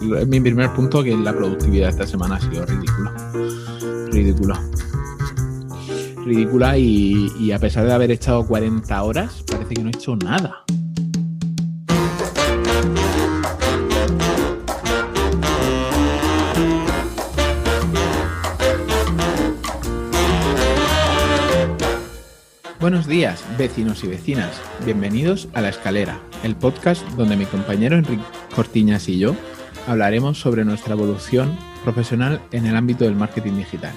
[0.00, 3.32] mi primer punto, que la productividad esta semana ha sido ridícula.
[4.10, 4.62] Ridícula.
[6.24, 10.16] Ridícula y, y a pesar de haber echado 40 horas, parece que no he hecho
[10.16, 10.64] nada.
[22.80, 24.52] Buenos días, vecinos y vecinas.
[24.84, 28.22] Bienvenidos a La Escalera, el podcast donde mi compañero Enrique
[28.54, 29.34] Cortiñas y yo
[29.88, 33.92] hablaremos sobre nuestra evolución profesional en el ámbito del marketing digital.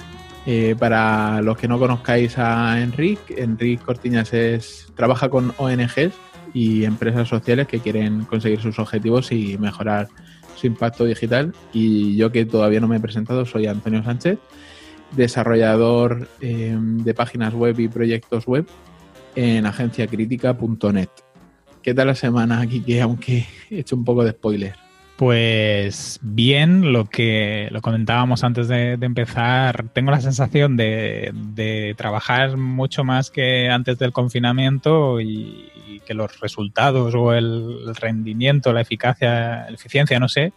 [0.46, 6.14] Eh, para los que no conozcáis a Enrique, Enrique Cortiñas es, trabaja con ONGs
[6.52, 10.08] y empresas sociales que quieren conseguir sus objetivos y mejorar
[10.56, 11.54] su impacto digital.
[11.72, 14.38] Y yo que todavía no me he presentado, soy Antonio Sánchez
[15.12, 18.66] desarrollador eh, de páginas web y proyectos web
[19.34, 21.08] en agenciacritica.net.
[21.82, 22.66] ¿Qué tal la semana?
[22.66, 24.81] Que aunque he hecho un poco de spoiler.
[25.22, 33.04] Pues bien, lo que lo comentábamos antes de, empezar, tengo la sensación de, trabajar mucho
[33.04, 35.70] más que antes del confinamiento y,
[36.04, 40.54] que los resultados o el rendimiento, la eficacia, la eficiencia, no sé,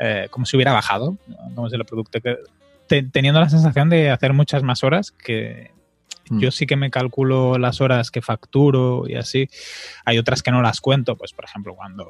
[0.00, 1.16] eh, como si hubiera bajado,
[1.54, 2.36] como si el producto que
[3.12, 5.70] teniendo la sensación de hacer muchas más horas que
[6.30, 6.52] yo mm.
[6.52, 9.48] sí que me calculo las horas que facturo y así.
[10.04, 12.08] Hay otras que no las cuento, pues por ejemplo cuando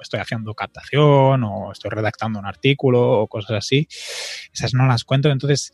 [0.00, 3.88] estoy haciendo captación o estoy redactando un artículo o cosas así.
[4.52, 5.72] Esas no las cuento, entonces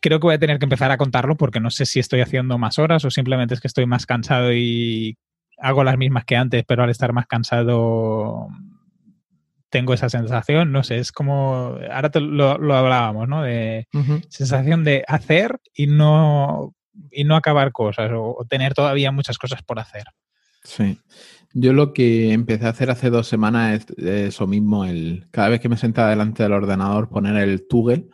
[0.00, 2.58] creo que voy a tener que empezar a contarlo porque no sé si estoy haciendo
[2.58, 5.16] más horas o simplemente es que estoy más cansado y
[5.58, 8.48] hago las mismas que antes, pero al estar más cansado
[9.70, 13.42] tengo esa sensación, no sé, es como, ahora lo, hablábamos, ¿no?
[13.42, 13.86] De
[14.28, 16.74] sensación de hacer y no,
[17.10, 20.04] y no acabar cosas o, tener todavía muchas cosas por hacer.
[20.64, 20.98] Sí.
[21.54, 25.60] Yo lo que empecé a hacer hace dos semanas es eso mismo, el cada vez
[25.60, 28.08] que me sentaba delante del ordenador poner el Toggle,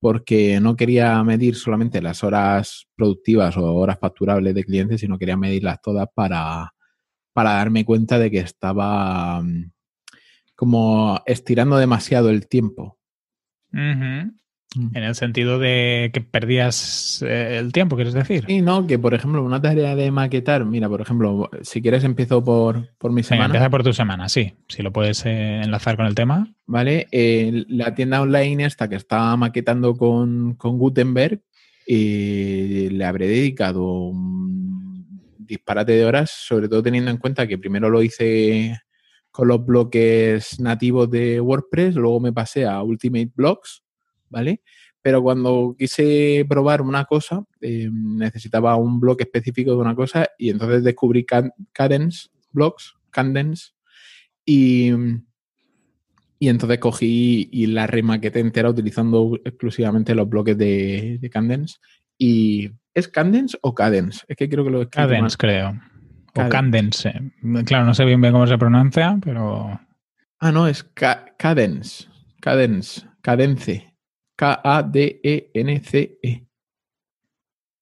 [0.00, 5.36] porque no quería medir solamente las horas productivas o horas facturables de clientes, sino quería
[5.36, 6.74] medirlas todas para,
[7.32, 9.70] para darme cuenta de que estaba mm,
[10.54, 12.98] como estirando demasiado el tiempo.
[14.74, 18.44] En el sentido de que perdías eh, el tiempo, ¿quieres decir?
[18.46, 22.42] Sí, no, que por ejemplo, una tarea de maquetar, mira, por ejemplo, si quieres empiezo
[22.42, 23.46] por, por mi semana.
[23.46, 24.54] empieza por tu semana, sí.
[24.68, 26.52] Si lo puedes eh, enlazar con el tema.
[26.66, 31.40] Vale, eh, la tienda online esta que estaba maquetando con, con Gutenberg,
[31.86, 34.74] le habré dedicado un
[35.38, 38.78] disparate de horas, sobre todo teniendo en cuenta que primero lo hice
[39.30, 43.83] con los bloques nativos de WordPress, luego me pasé a Ultimate Blocks,
[44.34, 44.62] ¿vale?
[45.00, 50.50] Pero cuando quise probar una cosa, eh, necesitaba un bloque específico de una cosa y
[50.50, 53.72] entonces descubrí Cadence Blocks, Cadence,
[54.44, 54.90] y,
[56.38, 61.76] y entonces cogí y la remaqueté entera utilizando exclusivamente los bloques de, de Cadence.
[62.18, 64.20] Y ¿es Cadence o Cadence?
[64.26, 65.80] Es que creo que lo es Cadence, creo.
[66.34, 67.12] O Cadence.
[67.66, 69.80] Claro, no sé bien, cómo se pronuncia, pero.
[70.40, 72.06] Ah, no, es Cadence.
[72.40, 73.02] Cadence.
[73.20, 73.93] Cadence.
[74.36, 76.30] K-A-D-E-N-C-E.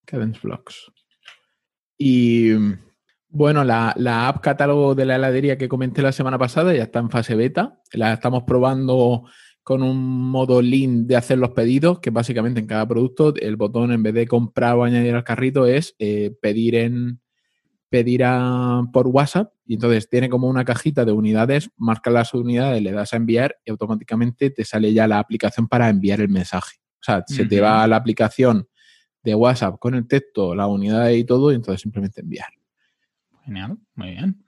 [0.05, 0.93] Cadence Blocks.
[1.97, 2.53] Y
[3.29, 6.99] bueno, la, la, app catálogo de la heladería que comenté la semana pasada ya está
[6.99, 7.81] en fase beta.
[7.93, 9.25] La estamos probando
[9.63, 13.93] con un modo lean de hacer los pedidos, que básicamente en cada producto el botón
[13.93, 17.22] en vez de comprar o añadir al carrito es eh, pedir en,
[17.93, 18.25] pedir
[18.91, 23.13] por WhatsApp y entonces tiene como una cajita de unidades, marca las unidades, le das
[23.13, 26.79] a enviar y automáticamente te sale ya la aplicación para enviar el mensaje.
[26.95, 28.67] O sea, se te va a la aplicación
[29.23, 32.49] de WhatsApp con el texto, la unidad y todo y entonces simplemente enviar.
[33.45, 34.43] Genial, muy bien.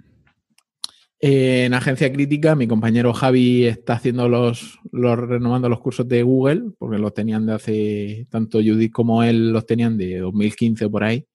[1.21, 6.71] En Agencia Crítica, mi compañero Javi está haciendo los, los, renovando los cursos de Google,
[6.79, 11.27] porque los tenían de hace, tanto Judith como él los tenían de 2015 por ahí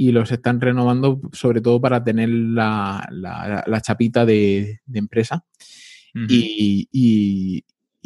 [0.00, 3.06] y los están renovando sobre todo para tener la,
[3.82, 5.44] chapita de, empresa.
[6.14, 7.62] y,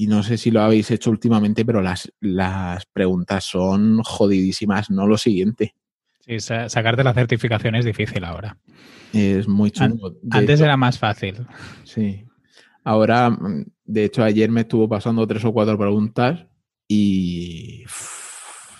[0.08, 5.16] no sé si lo habéis hecho últimamente, pero las, las preguntas son jodidísimas, no lo
[5.16, 5.76] siguiente.
[6.18, 8.58] Sí, sacarte la certificación es difícil ahora.
[9.12, 10.16] Es muy chungo.
[10.30, 11.46] Antes era más fácil.
[11.84, 12.24] Sí.
[12.82, 13.38] Ahora,
[13.84, 16.44] de hecho, ayer me estuvo pasando tres o cuatro preguntas
[16.88, 17.84] y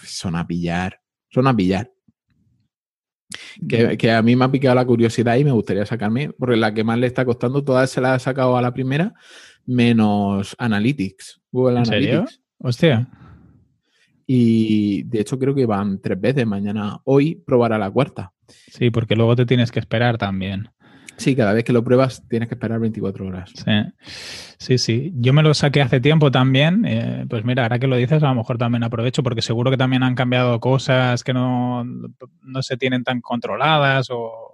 [0.02, 1.00] son a pillar.
[1.31, 1.94] Son a pillar.
[3.68, 6.84] Que, a mí me ha picado la curiosidad y me gustaría sacarme, porque la que
[6.84, 9.14] más le está costando, todas se la ha sacado a la primera,
[9.66, 12.12] menos Analytics, Google ¿En Analytics.
[12.12, 12.24] Serio?
[12.58, 13.08] Hostia.
[14.26, 16.98] Y de hecho creo que van tres veces mañana.
[17.04, 18.32] Hoy probará la cuarta.
[18.48, 20.70] Sí, porque luego te tienes que esperar también.
[21.16, 23.50] Sí, cada vez que lo pruebas tienes que esperar 24 horas.
[23.55, 23.72] Sí,
[24.58, 25.12] sí, sí.
[25.16, 26.84] Yo me lo saqué hace tiempo también.
[26.84, 29.76] Eh, pues mira, ahora que lo dices, a lo mejor también aprovecho porque seguro que
[29.76, 34.50] también han cambiado cosas que no, no se tienen tan controladas o,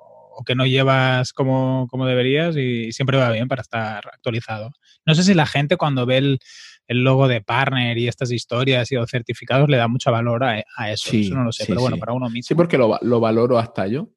[0.46, 4.72] que no llevas como, como, deberías y siempre va bien para estar actualizado.
[5.04, 6.38] No sé si la gente cuando ve el,
[6.86, 10.60] el logo de partner y estas historias y los certificados le da mucho valor a,
[10.90, 11.10] eso.
[11.14, 12.48] eso no lo sé, pero bueno, para uno mismo.
[12.48, 14.08] Sí, porque lo, lo valoro hasta yo.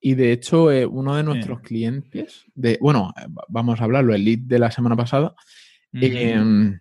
[0.00, 4.24] Y de hecho, eh, uno de nuestros clientes, de, bueno, eh, vamos a hablarlo, el
[4.24, 5.34] lead de la semana pasada,
[5.92, 6.78] em,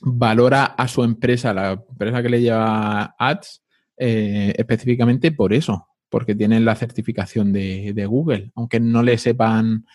[0.00, 3.62] valora a su empresa, la empresa que le lleva ads,
[3.98, 9.86] eh, específicamente por eso, porque tienen la certificación de, Google, aunque no le sepan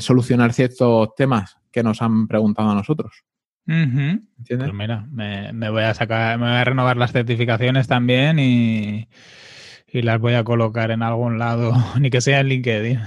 [0.00, 3.24] solucionar ciertos temas que nos han preguntado a nosotros.
[3.66, 9.08] Pues mira, me, voy a sacar, me voy a renovar las certificaciones también y,
[9.88, 13.00] y las voy a colocar en algún lado, ni que sea en LinkedIn.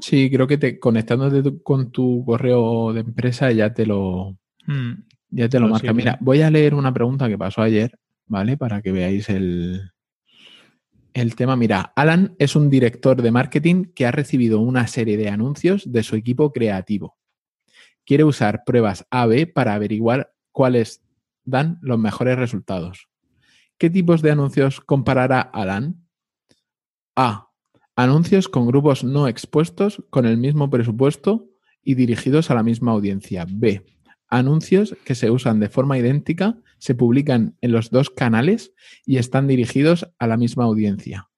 [0.00, 4.36] Sí, creo que te, conectándote con tu correo de empresa ya te lo,
[4.66, 4.92] mm,
[5.30, 5.92] ya te lo marca.
[5.92, 8.56] Mira, voy a leer una pregunta que pasó ayer, ¿vale?
[8.56, 9.90] Para que veáis el,
[11.12, 11.56] el tema.
[11.56, 16.02] Mira, Alan es un director de marketing que ha recibido una serie de anuncios de
[16.02, 17.18] su equipo creativo.
[18.06, 21.02] Quiere usar pruebas A-B para averiguar cuáles
[21.44, 23.08] dan los mejores resultados.
[23.76, 26.06] ¿Qué tipos de anuncios comparará Alan?
[27.16, 27.48] A.
[27.96, 31.48] Anuncios con grupos no expuestos con el mismo presupuesto
[31.82, 33.46] y dirigidos a la misma audiencia.
[33.48, 33.84] B.
[34.28, 38.72] Anuncios que se usan de forma idéntica, se publican en los dos canales
[39.04, 41.28] y están dirigidos a la misma audiencia.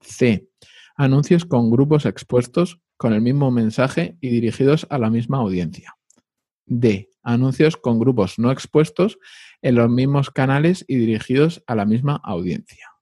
[0.00, 0.48] C.
[0.96, 5.94] Anuncios con grupos expuestos con el mismo mensaje y dirigidos a la misma audiencia.
[6.66, 7.10] D.
[7.22, 9.18] Anuncios con grupos no expuestos
[9.62, 12.97] en los mismos canales y dirigidos a la misma audiencia.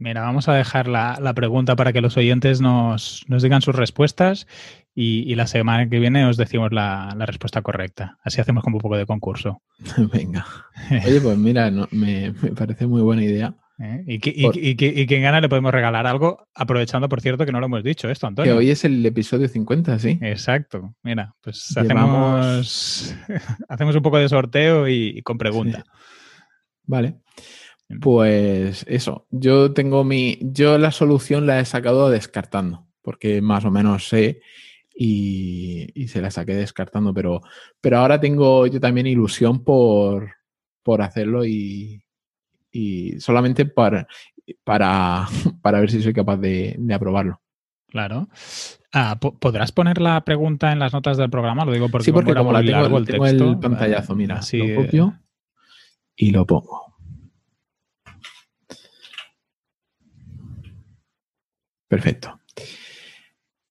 [0.00, 4.46] Mira, vamos a dejar la, pregunta para que los oyentes nos, digan sus respuestas
[4.94, 8.16] y, la semana que viene os decimos la, respuesta correcta.
[8.24, 9.60] Así hacemos como un poco de concurso.
[10.12, 10.46] Venga.
[11.06, 13.54] Oye, pues mira, me, parece muy buena idea.
[13.78, 14.04] ¿Eh?
[14.06, 14.20] ¿Y,
[14.70, 18.08] y, quien gana le podemos regalar algo, aprovechando, por cierto, que no lo hemos dicho
[18.08, 18.52] esto, Antonio.
[18.52, 20.18] Que hoy es el episodio 50, sí.
[20.22, 20.94] Exacto.
[21.02, 23.14] Mira, pues hacemos,
[23.68, 25.84] hacemos un poco de sorteo y, con pregunta.
[26.84, 27.16] Vale.
[27.98, 33.70] Pues eso, yo tengo mi, yo la solución la he sacado descartando, porque más o
[33.70, 34.42] menos sé
[34.94, 37.40] y, se la saqué descartando, pero,
[37.80, 40.36] pero ahora tengo yo también ilusión por,
[40.82, 42.04] por hacerlo y,
[43.18, 44.06] solamente para,
[44.62, 45.26] para,
[45.62, 47.40] para, ver si soy capaz de, aprobarlo.
[47.88, 48.28] Claro.
[48.92, 51.64] Ah, ¿Podrás poner la pregunta en las notas del programa?
[51.64, 54.82] Lo digo porque, sí, porque como la tengo, el, tengo el pantallazo, mira, así lo
[54.84, 55.18] copio
[56.14, 56.89] y lo pongo.
[61.90, 62.40] Perfecto.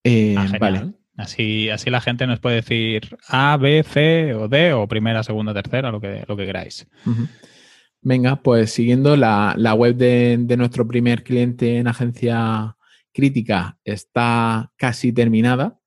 [0.04, 0.92] Eh, ah, vale.
[1.16, 5.54] Así, así la gente nos puede decir A, B, C o D o primera, segunda,
[5.54, 6.86] tercera, lo que, lo que queráis.
[8.02, 12.76] Venga, pues siguiendo la, web de, nuestro primer cliente en agencia
[13.14, 15.80] crítica está casi terminada.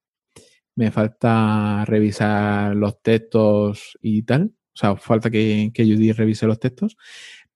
[0.74, 4.52] Me falta revisar los textos y tal.
[4.74, 6.96] O sea, falta que, que Judy revise los textos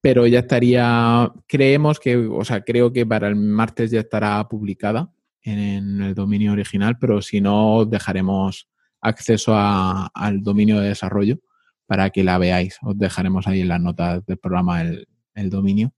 [0.06, 5.10] pero ya estaría, creemos que, o sea, creo que para el martes ya estará publicada
[5.42, 8.68] en, el dominio original, pero si no, dejaremos
[9.00, 11.40] acceso al dominio de desarrollo
[11.86, 12.78] para que la veáis.
[12.82, 15.92] Os dejaremos ahí en las notas del programa el, dominio.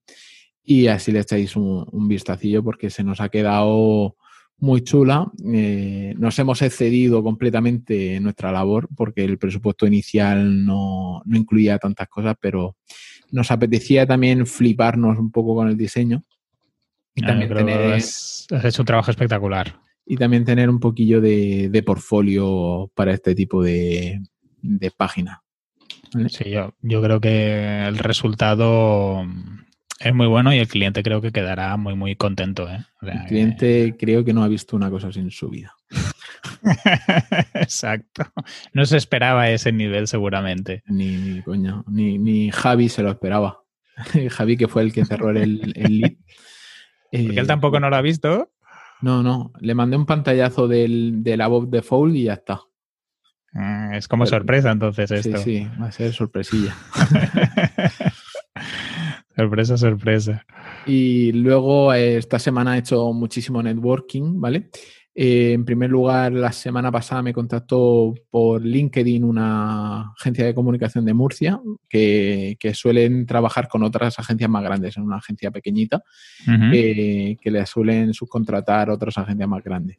[0.64, 4.16] Y así le echáis un, un, vistacillo porque se nos ha quedado
[4.56, 5.30] muy chula.
[5.52, 11.76] Eh, nos hemos excedido completamente en nuestra labor porque el presupuesto inicial no, no incluía
[11.76, 12.76] tantas cosas, pero
[13.30, 16.24] nos apetecía también fliparnos un poco con el diseño.
[17.14, 19.80] Y también tener, has, hecho un trabajo espectacular.
[20.06, 24.20] Y también tener un poquillo de, de portfolio para este tipo de,
[24.62, 25.42] de página.
[26.28, 29.26] Sí, yo, yo creo que el resultado
[29.98, 32.68] es muy bueno y el cliente creo que quedará muy, muy contento.
[32.68, 32.84] ¿eh?
[33.02, 35.74] el cliente creo que no ha visto una cosa así en su vida.
[37.54, 38.24] Exacto.
[38.72, 40.82] No se esperaba ese nivel seguramente.
[40.86, 43.60] Ni, ni coño, ni, Javi se lo esperaba.
[44.30, 46.12] Javi, que fue el que cerró el, el lead.
[47.10, 48.52] Porque él tampoco no lo ha visto.
[49.00, 49.52] No, no.
[49.60, 52.60] Le mandé un pantallazo del, del Above the Fold y ya está.
[53.54, 55.38] Ah, es como sorpresa entonces esto.
[55.38, 56.76] Sí, sí, va a ser sorpresilla.
[59.36, 60.44] sorpresa, sorpresa.
[60.86, 64.70] Y luego eh, esta semana he hecho muchísimo networking, ¿vale?
[65.20, 71.04] Eh, en primer lugar, la semana pasada me contactó por LinkedIn una agencia de comunicación
[71.04, 76.04] de Murcia que, suelen trabajar con otras agencias más grandes, en una agencia pequeñita,
[76.70, 79.98] que le suelen subcontratar otras agencias más grandes.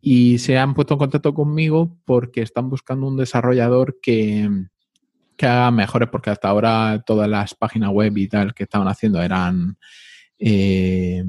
[0.00, 4.50] y se han puesto en contacto conmigo porque están buscando un desarrollador que,
[5.36, 9.22] que haga mejores, porque hasta ahora todas las páginas web y tal que estaban haciendo
[9.22, 9.78] eran...
[10.40, 11.22] Eh,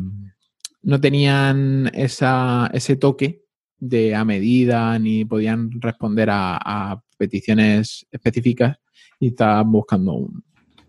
[0.87, 3.43] no tenían ese toque
[3.77, 8.77] de a medida ni podían responder a, peticiones específicas
[9.19, 10.43] y estaban buscando un,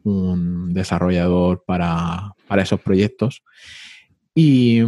[0.05, 3.43] un desarrollador para, para, esos proyectos.
[4.35, 4.83] Y,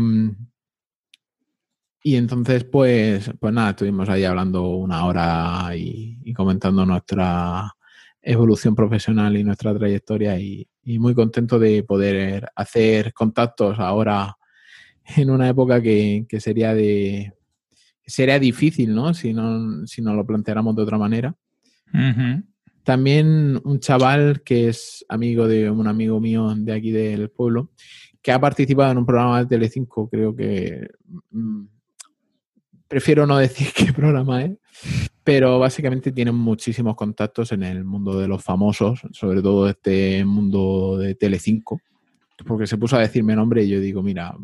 [2.03, 7.75] y entonces, pues, pues nada, estuvimos ahí hablando una hora y, comentando nuestra
[8.21, 14.37] evolución profesional y nuestra trayectoria y, muy contento de poder hacer contactos ahora
[15.17, 17.33] en una época que, sería de
[18.07, 19.15] sería difícil, ¿no?
[19.15, 21.35] Si no, si no lo planteáramos de otra manera.
[22.83, 27.71] También un chaval que es amigo de un amigo mío de aquí del pueblo,
[28.23, 30.89] que ha participado en un programa de Telecinco, creo que
[31.31, 31.65] mm,
[32.89, 34.59] prefiero no decir qué programa es,
[35.25, 40.99] pero básicamente tienen muchísimos contactos en el mundo de los famosos, sobre todo este mundo
[40.99, 41.81] de Telecinco,
[42.47, 44.35] porque se puso a decirme nombre y yo digo, mira...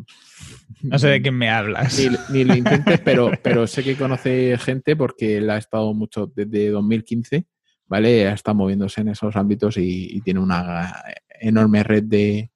[0.81, 1.99] No sé de quién me hablas.
[2.29, 6.69] Ni, lo intentes, pero, pero sé que conoce gente porque él ha estado mucho desde
[6.69, 7.45] 2015,
[7.87, 8.27] ¿vale?
[8.27, 11.03] Ha estado moviéndose en esos ámbitos y, tiene una
[11.39, 12.51] enorme red de,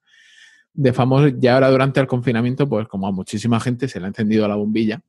[0.73, 1.33] de famosos.
[1.41, 4.55] Y ahora durante el confinamiento, pues como a muchísima gente se le ha encendido la
[4.55, 5.01] bombilla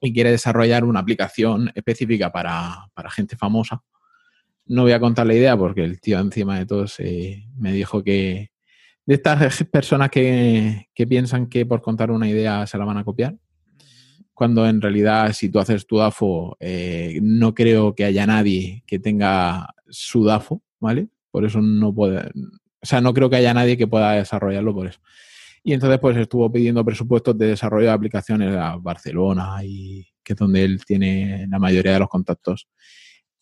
[0.00, 3.82] y quiere desarrollar una aplicación específica para, gente famosa.
[4.66, 8.02] No voy a contar la idea porque el tío encima de todos eh, me dijo
[8.02, 8.50] que
[9.06, 13.36] de estas personas que, piensan que por contar una idea se la van a copiar,
[14.34, 18.98] cuando en realidad si tú haces tu DAFO, eh, no creo que haya nadie que
[18.98, 21.08] tenga su DAFO, ¿vale?
[21.30, 22.30] Por eso no puede,
[22.82, 25.00] o sea, no creo que haya nadie que pueda desarrollarlo por eso.
[25.62, 30.38] Y entonces pues estuvo pidiendo presupuestos de desarrollo de aplicaciones a Barcelona y que es
[30.38, 32.68] donde él tiene la mayoría de los contactos.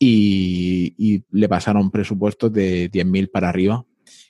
[0.00, 3.84] Y, le pasaron presupuestos de 10.000 para arriba.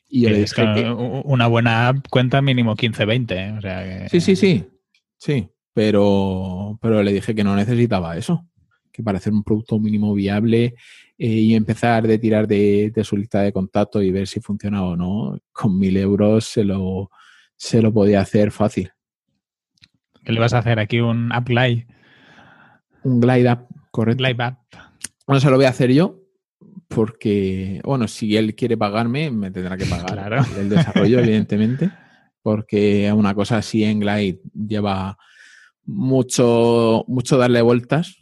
[0.08, 3.34] Y yo le dije que, una buena app cuenta mínimo 15, 20.
[3.36, 4.06] ¿eh?
[4.10, 4.64] Sí, sí, sí.
[5.18, 8.46] Sí, pero, pero le dije que no necesitaba eso.
[8.90, 10.74] Que para hacer un producto mínimo viable
[11.18, 14.82] eh, y empezar de tirar de, de, su lista de contactos y ver si funciona
[14.82, 17.10] o no, con mil euros se lo,
[17.54, 18.90] se lo podía hacer fácil.
[20.24, 21.00] ¿Qué le vas a hacer aquí?
[21.00, 21.86] ¿Un app glide?
[23.04, 24.24] Un glide app, correcto.
[24.24, 24.58] Glide app.
[25.26, 26.17] Bueno, se lo voy a hacer yo
[26.88, 31.90] porque, bueno, si él quiere pagarme, me tendrá que pagar el desarrollo, evidentemente,
[32.42, 35.18] porque una cosa así en Glide lleva
[35.84, 38.16] mucho, mucho darle vueltas,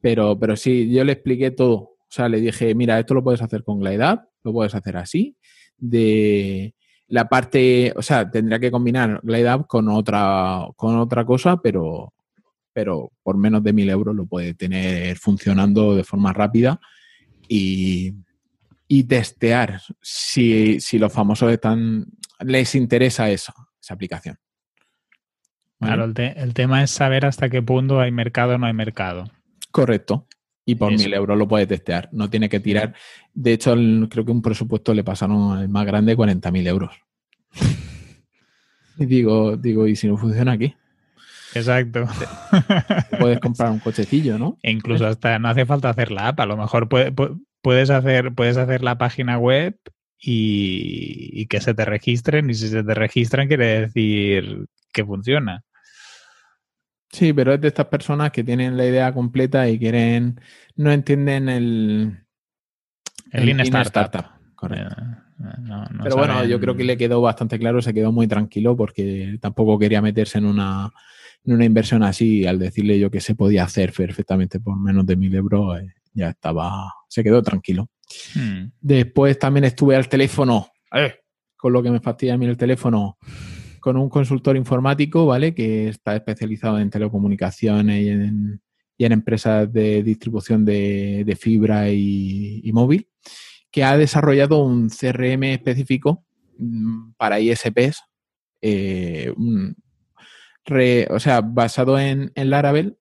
[0.00, 1.74] pero, pero sí, yo le expliqué todo.
[1.74, 4.96] O sea, le dije, mira, esto lo puedes hacer con Glide App, lo puedes hacer
[4.96, 5.36] así,
[5.76, 6.74] de
[7.08, 12.12] la parte, o sea, tendría que combinar Glide con otra, con otra cosa, pero,
[12.72, 16.80] pero por menos de mil euros lo puede tener funcionando de forma rápida
[17.48, 18.14] y,
[19.04, 22.06] testear si, los famosos están,
[22.40, 24.38] les interesa esa, esa aplicación.
[25.78, 29.30] Claro, el, tema es saber hasta qué punto hay mercado o no hay mercado.
[29.70, 30.26] Correcto.
[30.64, 32.08] Y por mil euros lo puede testear.
[32.12, 32.94] No tiene que tirar.
[33.34, 33.74] De hecho,
[34.08, 36.90] creo que un presupuesto le pasaron al más grande 40.000 euros.
[38.98, 40.74] y digo, digo, ¿y si no funciona aquí?
[41.56, 42.06] Exacto.
[43.18, 44.58] Puedes comprar un cochecillo, ¿no?
[44.62, 46.40] E incluso hasta no hace falta hacer la app.
[46.40, 49.78] A lo mejor puedes, hacer, puedes hacer la página web
[50.18, 52.50] y, y que se te registren.
[52.50, 55.64] Y si se te registran, quiere decir que funciona.
[57.10, 60.40] Sí, pero es de estas personas que tienen la idea completa y quieren,
[60.74, 62.18] no entienden el...
[63.32, 64.26] El, Lean Startup.
[64.54, 64.94] Correcto.
[65.00, 65.26] Eh,
[66.02, 69.78] pero bueno, yo creo que le quedó bastante claro, se quedó muy tranquilo porque tampoco
[69.78, 70.90] quería meterse en una,
[71.46, 72.46] en una inversión así.
[72.46, 76.30] Al decirle yo que se podía hacer perfectamente por menos de mil euros, eh, ya
[76.30, 77.88] estaba, se quedó tranquilo.
[78.34, 78.70] Hmm.
[78.80, 81.14] Después también estuve al teléfono, eh,
[81.56, 83.18] con lo que me fastidia a mí el teléfono,
[83.80, 85.54] con un consultor informático, ¿vale?
[85.54, 93.08] Que está especializado en telecomunicaciones y en, empresas de distribución de, fibra y, móvil,
[93.70, 96.24] que ha desarrollado un CRM específico
[96.58, 98.02] mm, para ISPs,
[98.62, 99.32] eh,
[101.10, 102.98] o sea, basado en, en Laravel,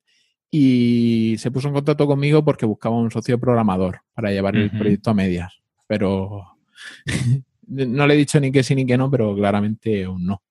[0.51, 5.09] y se puso en contacto conmigo porque buscaba un socio programador para llevar el proyecto
[5.09, 5.53] a medias.
[5.85, 6.57] Pero
[7.67, 10.41] no le he dicho ni que sí ni que no, pero claramente un no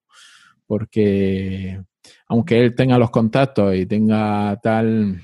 [0.66, 1.80] porque
[2.28, 5.20] aunque él tenga los contactos y tenga tal,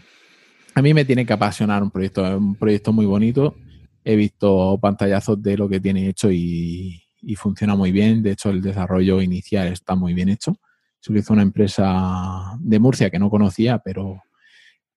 [0.74, 3.56] a mí me tiene que apasionar un proyecto, es un proyecto muy bonito.
[4.04, 7.02] He visto pantallazos de lo que tiene hecho y,
[7.36, 8.22] funciona muy bien.
[8.22, 10.56] De hecho, el desarrollo inicial está muy bien hecho.
[11.00, 14.22] Se hizo una empresa de Murcia que no conocía, pero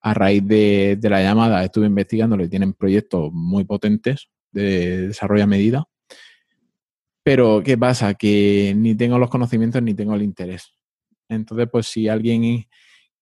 [0.00, 5.48] a raíz de, la llamada estuve investigando, le tienen proyectos muy potentes de desarrollo a
[5.48, 5.84] medida.
[7.22, 8.12] Pero, ¿qué pasa?
[8.12, 10.74] Que ni tengo los conocimientos ni tengo el interés.
[11.26, 12.66] Entonces, pues si alguien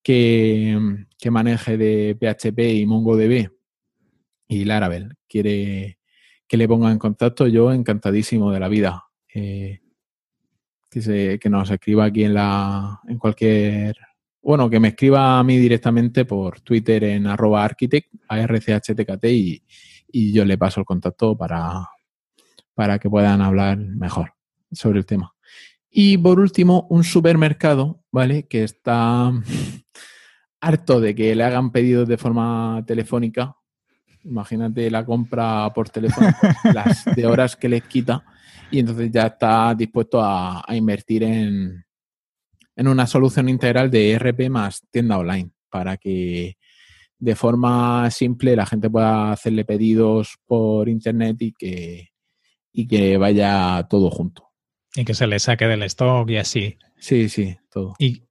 [0.02, 3.48] que, que maneje de PHP y MongoDB
[4.48, 5.98] y Laravel quiere
[6.48, 9.04] que le ponga en contacto, yo encantadísimo de la vida.
[9.32, 9.80] Eh,
[10.92, 13.96] que, se, nos escriba aquí en la en cualquier
[14.42, 19.62] bueno, que me escriba a mí directamente por Twitter en arroba architect, ARCHTKT, y,
[20.08, 21.88] y yo le paso el contacto para,
[22.75, 24.34] para que puedan hablar mejor
[24.72, 25.32] sobre el tema.
[25.88, 28.49] Y por último, un supermercado, ¿vale?
[28.49, 29.30] Que está
[30.61, 33.56] harto de que le hagan pedidos de forma telefónica.
[34.25, 36.29] Imagínate la compra por teléfono,
[36.75, 38.25] las de horas que les quita,
[38.71, 41.85] y entonces ya está dispuesto a, invertir en,
[42.76, 46.57] en una solución integral de ERP más tienda online para que
[47.19, 52.09] de forma simple la gente pueda hacerle pedidos por internet y que,
[52.73, 54.50] y que vaya todo junto.
[54.95, 56.79] Y que se le saque del stock y así.
[56.99, 57.95] Sí, sí, todo.
[57.99, 58.25] ¿Y,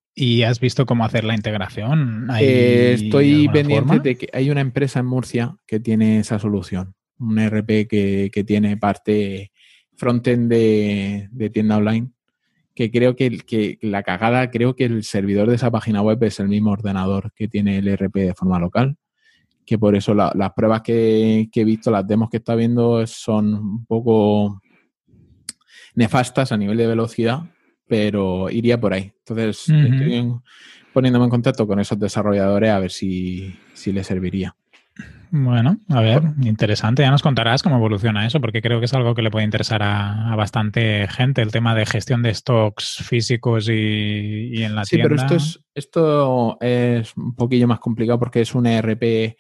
[0.43, 2.27] has visto cómo hacer la integración?
[2.39, 6.95] Eh, estoy pendiente de que hay una empresa en Murcia que tiene esa solución.
[7.19, 9.51] Un RP que, tiene parte
[9.95, 12.11] frontend de, de tienda online.
[12.73, 16.39] Que creo que, que la cagada, creo que el servidor de esa página web es
[16.39, 18.97] el mismo ordenador que tiene el RP de forma local
[19.65, 23.85] que por eso las pruebas que, he visto, las demos que está viendo son un
[23.85, 24.61] poco
[25.95, 27.43] nefastas a nivel de velocidad,
[27.91, 29.11] pero iría por ahí.
[29.17, 30.33] Entonces, estoy
[30.93, 34.55] poniéndome en contacto con esos desarrolladores a ver si, si les serviría.
[35.29, 37.01] Bueno, a ver, interesante.
[37.01, 39.83] Ya nos contarás cómo evoluciona eso, porque creo que es algo que le puede interesar
[39.83, 44.85] a, bastante gente, el tema de gestión de stocks físicos y, en la tienda.
[44.85, 49.35] Sí, pero esto es, esto es un poquillo más complicado porque es un ERP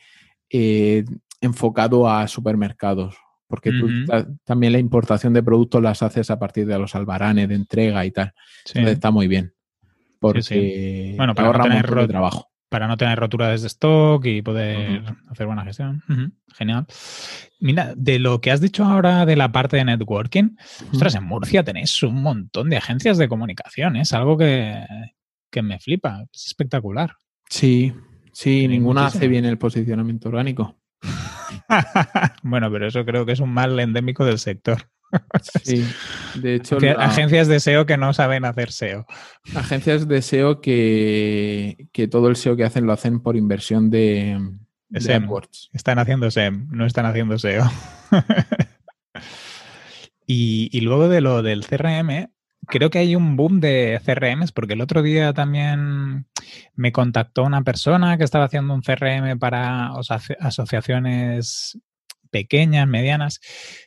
[0.49, 1.05] eh,
[1.39, 3.15] enfocado a supermercados
[3.51, 3.87] porque tú
[4.43, 8.11] también la importación de productos las haces a partir de los albaranes de entrega y
[8.11, 8.33] tal.
[8.65, 9.53] Entonces está muy bien.
[10.19, 12.47] Porque Bueno, para no tener trabajo.
[12.69, 16.01] Para no tener roturas de stock y poder hacer buena gestión.
[16.53, 16.85] Genial.
[17.59, 20.55] Mira, de lo que has dicho ahora de la parte de networking,
[20.93, 23.97] ostras, en Murcia tenéis un montón de agencias de comunicación.
[23.97, 24.85] Es algo que,
[25.61, 26.23] me flipa.
[26.33, 27.13] Es espectacular.
[27.49, 27.93] Sí,
[28.31, 30.80] sí, ninguna hace bien el posicionamiento orgánico.
[32.43, 34.89] bueno, pero eso creo que es un mal endémico del sector.
[35.63, 35.85] Sí,
[36.35, 36.77] de hecho.
[36.97, 39.05] Agencias de SEO que no saben hacer SEO.
[39.55, 44.39] Agencias de SEO que, todo el SEO que hacen lo hacen por inversión de,
[44.93, 45.27] SEM.
[45.73, 47.69] Están haciendo SEM, no están haciendo SEO.
[50.25, 52.29] y, y, luego de lo del CRM,
[52.71, 56.25] creo que hay un boom de CRMs, porque el otro día también
[56.75, 59.91] me contactó una persona que estaba haciendo un CRM para
[60.39, 61.77] asociaciones
[62.31, 63.39] pequeñas, medianas,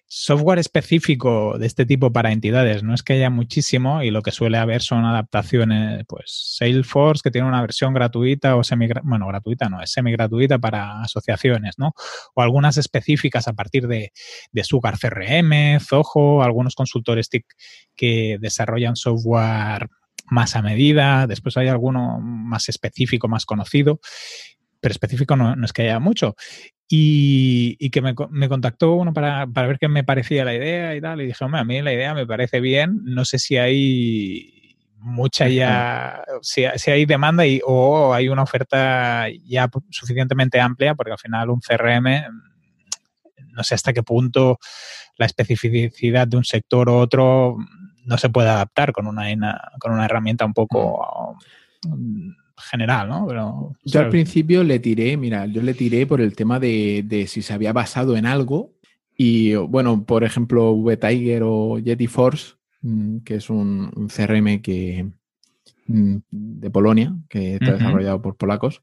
[0.07, 2.85] software específico de este tipo para entidades.
[2.85, 7.33] No es que haya muchísimo y lo que suele haber son adaptaciones, pues Salesforce que
[7.33, 11.95] tiene una versión gratuita o semi, bueno, gratuita no, es semi gratuita para asociaciones, ¿no?
[12.35, 14.13] O algunas específicas a partir de,
[14.53, 17.47] de Sugar CRM, Zoho, algunos consultores TIC
[17.97, 19.89] que desarrollan software
[20.27, 24.01] más a medida, después hay alguno más específico, más conocido
[24.85, 26.37] pero específico no, es que haya mucho.
[26.89, 31.21] Y, que me, contactó uno para, ver qué me parecía la idea y tal.
[31.21, 33.01] Y dije, hombre, a mí la idea me parece bien.
[33.05, 39.69] No sé si hay mucha ya, si, hay demanda y, o hay una oferta ya
[39.91, 42.25] suficientemente amplia, porque al final un CRM,
[43.53, 44.59] no sé hasta qué punto
[45.17, 47.57] la especificidad de un sector u otro
[48.05, 49.25] no se puede adaptar con una,
[49.79, 51.37] con una herramienta un poco...
[52.57, 53.27] General, ¿no?
[53.27, 57.43] Pero, yo al principio le tiré, mira, yo le tiré por el tema de, si
[57.43, 58.73] se había basado en algo.
[59.17, 65.07] Y bueno, por ejemplo, VTiger o Yeti Force, mm, que es un, CRM que,
[65.87, 68.83] mm, de Polonia, que está desarrollado por polacos,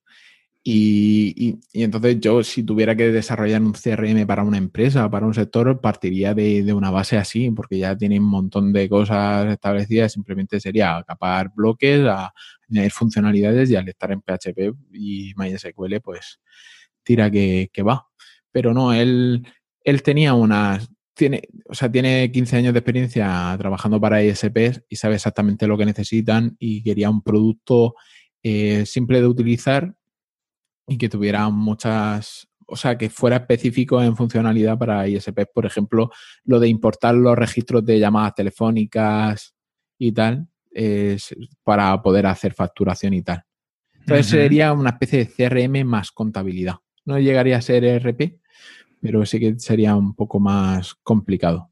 [0.64, 5.82] y, entonces yo, si tuviera que desarrollar un CRM para una empresa, para un sector,
[5.82, 10.98] partiría de, una base así, porque ya tiene un montón de cosas establecidas, simplemente sería
[10.98, 12.32] acapar bloques, a
[12.70, 16.40] añadir funcionalidades y al estar en PHP y MySQL, pues
[17.04, 18.08] tira que, va.
[18.52, 19.48] Pero no, él,
[19.84, 24.96] él tenía unas, tiene, o sea, tiene 15 años de experiencia trabajando para ISPs y
[24.96, 27.96] sabe exactamente lo que necesitan y quería un producto
[28.44, 29.96] eh, simple de utilizar
[30.92, 35.46] y que tuviera muchas, o sea, que fuera específico en funcionalidad para ISP.
[35.54, 36.12] Por ejemplo,
[36.44, 39.56] lo de importar los registros de llamadas telefónicas
[39.98, 43.44] y tal, es para poder hacer facturación y tal.
[44.02, 46.76] Entonces sería una especie de CRM más contabilidad.
[47.06, 48.40] No llegaría a ser ERP,
[49.00, 51.72] pero sí que sería un poco más complicado.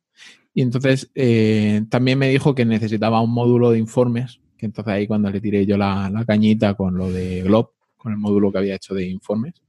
[0.54, 5.08] Y entonces eh, también me dijo que necesitaba un módulo de informes, que entonces ahí
[5.08, 8.58] cuando le tiré yo la, la cañita con lo de Glob, con el módulo que
[8.58, 9.62] había hecho de informes.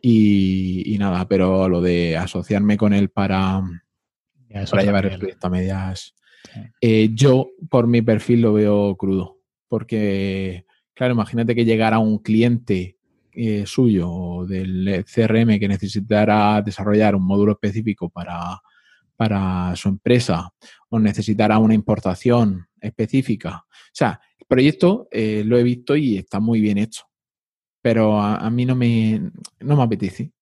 [0.00, 3.60] Y, y nada, pero lo de asociarme con él para,
[4.48, 6.14] Ya para llevar el proyecto a medias,
[6.54, 6.60] Sí.
[6.80, 9.36] eh, yo por mi perfil lo veo crudo.
[9.68, 12.96] Porque, claro, imagínate que llegara un cliente
[13.32, 18.58] eh, suyo o del CRM que necesitara desarrollar un módulo específico para,
[19.16, 20.50] para su empresa
[20.88, 23.64] o necesitara una importación específica.
[23.68, 27.04] O sea, el proyecto eh, lo he visto y está muy bien hecho.
[27.82, 29.20] Pero a, a mí no me,
[29.60, 30.32] no me apetece.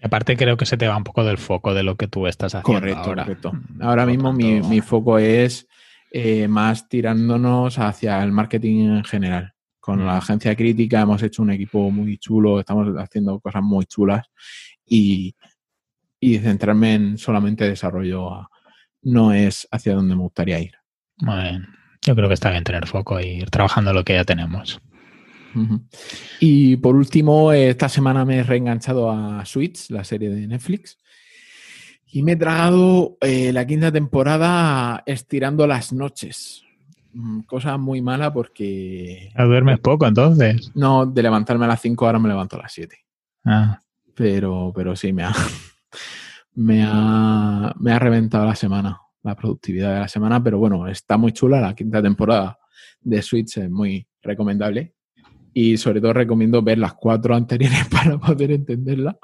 [0.00, 2.26] Y aparte creo que se te va un poco del foco de lo que tú
[2.26, 3.24] estás haciendo Correcto, ahora.
[3.24, 3.52] correcto.
[3.52, 5.66] Mm, Ahora por mismo mi, tanto, mi foco es
[6.12, 9.52] eh, más tirándonos hacia el marketing en general.
[9.80, 10.06] Con Mm.
[10.06, 14.26] la agencia crítica hemos hecho un equipo muy chulo, estamos haciendo cosas muy chulas
[14.86, 15.34] y,
[16.20, 18.50] y centrarme en solamente desarrollo a-
[19.02, 20.74] no es hacia donde me gustaría ir.
[21.16, 21.66] Bien.
[22.02, 24.80] Yo creo que está bien tener foco y ir trabajando lo que ya tenemos.
[26.40, 30.98] Y por último, eh, esta semana me he reenganchado a Suits, la serie de Netflix,
[32.06, 36.62] y me he tragado eh, la quinta temporada estirando las noches.
[37.12, 40.70] Mm, Cosa muy mala porque ¿Ya ¿Duermes poco entonces?
[40.74, 42.96] no de levantarme a las 5 ahora me levanto a las 7.
[43.44, 43.80] Ah,
[44.14, 45.32] Pero, pero sí, me ha,
[46.54, 50.42] me, ha, me ha reventado la semana, la productividad de la semana.
[50.42, 52.58] Pero bueno, está muy chula la quinta temporada
[53.00, 54.94] de Switch, es muy recomendable.
[55.60, 59.18] Y sobre todo recomiendo ver las cuatro anteriores para poder entenderla.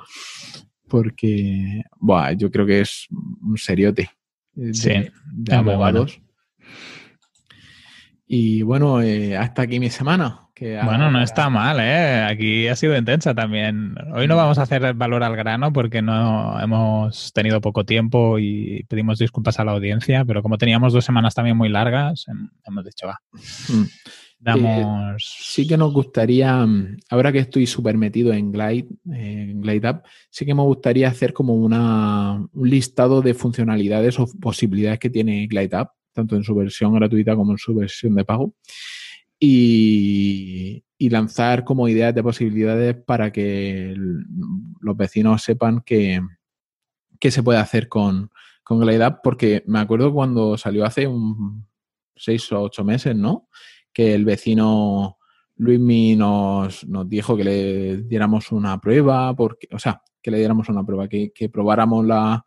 [0.88, 3.06] Porque, buah, yo creo que es
[3.40, 4.08] un seriote eh,
[4.56, 5.70] de, Sí, de bueno.
[5.72, 6.20] abogados.
[8.26, 10.40] Y bueno, eh, hasta aquí mi semana.
[10.54, 12.24] Que Bueno, no está mal, ¿eh?
[12.30, 13.94] Aquí ha sido intensa también.
[14.14, 18.84] Hoy no vamos a hacer valor al grano porque no hemos tenido poco tiempo y
[18.88, 22.84] pedimos disculpas a la audiencia, pero como teníamos dos semanas también muy largas, hem- hemos
[22.84, 23.20] dicho, va,
[23.68, 23.84] Mm.
[24.44, 25.24] Damos...
[25.26, 29.88] Sí que nos gustaría, mm, ahora que estoy súper metido en Glide, eh, en Glide
[29.88, 35.11] App, sí que me gustaría hacer como una, un listado de funcionalidades o posibilidades que
[35.11, 38.54] tiene Glide App, tanto en su versión gratuita como en su versión de pago,
[39.40, 44.24] y, y lanzar como ideas de posibilidades para que el-
[44.80, 46.20] los vecinos sepan que,
[47.18, 48.30] qué se puede hacer con,
[48.62, 51.66] con Glide App, porque me acuerdo cuando salió hace un
[52.16, 53.48] seis o ocho meses, ¿no?
[53.94, 55.18] Que el vecino
[55.57, 60.68] Luismi nos, nos dijo que le diéramos una prueba, porque, o sea, que le diéramos
[60.68, 62.44] una prueba, que, que probáramos la,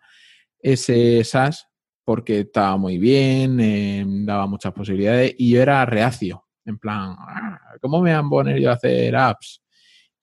[0.60, 1.68] ese SAS
[2.04, 7.60] porque estaba muy bien, eh, daba muchas posibilidades y yo era reacio, en plan, "Ah,
[7.82, 9.62] ¿cómo me van a poner yo a hacer apps?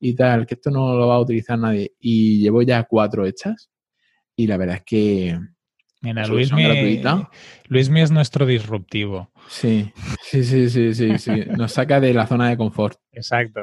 [0.00, 1.94] Y tal, que esto no lo va a utilizar nadie.
[2.00, 3.70] Y llevo ya cuatro hechas
[4.36, 5.38] y la verdad es que
[6.04, 6.26] Mira.
[7.68, 9.30] Luismi es nuestro disruptivo.
[9.48, 9.90] sí,
[10.22, 12.98] sí, sí, sí, sí, sí, nos saca de la zona de confort.
[13.10, 13.60] Exacto.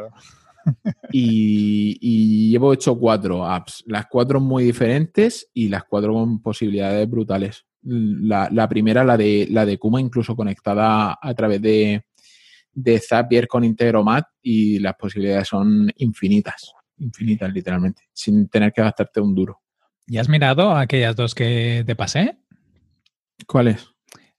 [1.11, 7.09] y, y llevo hecho cuatro apps, las cuatro muy diferentes y las cuatro con posibilidades
[7.09, 7.65] brutales.
[7.83, 12.05] La, la primera, la de, la de Kuma, incluso conectada a través de,
[12.73, 19.19] de Zapier con Integromat y las posibilidades son infinitas, infinitas literalmente, sin tener que gastarte
[19.19, 19.60] un duro.
[20.11, 22.35] ¿Ya has mirado aquellas dos que te pasé?
[23.47, 23.87] ¿Cuál es?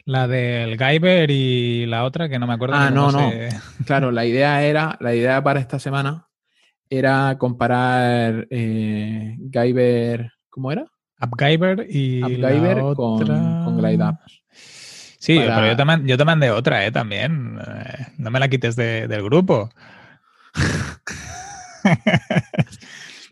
[0.04, 2.74] La del Guyver y la otra que no me acuerdo.
[2.76, 3.30] Ah, no, no.
[3.30, 3.48] se-
[3.86, 6.28] Claro, la idea era, la idea para esta semana
[6.90, 10.84] era comparar eh, Guyver, ¿cómo era?
[11.18, 13.60] AppGyver y AppGyver la con, otra...
[13.64, 14.42] con Glide Apps.
[14.50, 16.92] Sí, para- pero yo te, man- yo te mandé otra, ¿eh?
[16.92, 17.58] También.
[17.66, 19.70] Eh, No me la quites de- del grupo.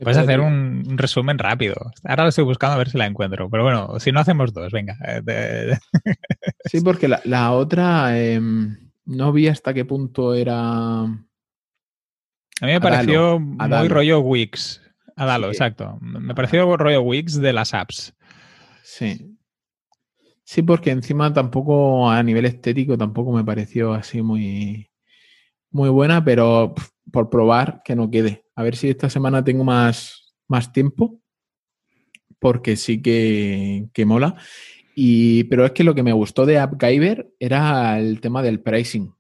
[0.03, 1.75] Puedes hacer un, un resumen rápido.
[2.05, 3.49] Ahora lo estoy buscando a ver si la encuentro.
[3.51, 4.97] Pero bueno, si no hacemos dos, venga.
[5.27, 5.77] eh,
[6.65, 11.01] Sí, porque la, la otra em, no vi hasta qué punto era.
[11.03, 11.07] A
[12.67, 13.89] mí me Adalo, pareció muy Adalo.
[13.89, 14.81] rollo Wix.
[15.17, 15.53] Adalo, Sí.
[15.53, 15.99] exacto.
[16.01, 18.15] Me pareció rollo Wix de las apps.
[18.83, 19.37] Sí.
[20.45, 24.91] Sí, porque encima tampoco a nivel estético tampoco me pareció así muy,
[25.71, 26.75] muy buena, pero
[27.13, 28.45] por probar que no quede.
[28.61, 31.19] A ver si esta semana tengo más, más tiempo,
[32.39, 34.35] porque sí que, que mola.
[34.95, 39.15] Y, pero es que lo que me gustó de AppGyver era el tema del pricing.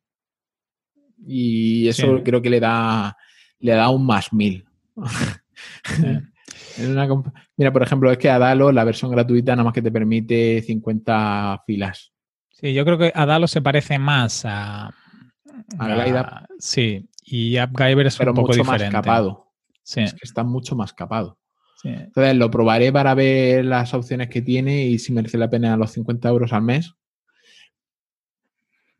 [1.26, 2.22] Y eso Sí.
[2.22, 3.16] creo que le da,
[3.60, 4.66] le da un más mil.
[6.78, 7.08] Una
[7.56, 11.62] Mira, por ejemplo, es que Adalo, la versión gratuita, nada más que te permite 50
[11.66, 12.12] filas.
[12.50, 14.90] Sí, yo creo que Adalo se parece más a.
[15.78, 16.26] A GlideUp.
[16.58, 18.96] Sí, y AppGyver es pero un poco mucho diferente.
[18.96, 19.46] más capado.
[19.82, 21.38] Sí, Es que está mucho más capado.
[21.82, 21.88] sí.
[21.88, 25.90] Entonces lo probaré para ver las opciones que tiene y si merece la pena los
[25.92, 26.92] 50 euros al mes.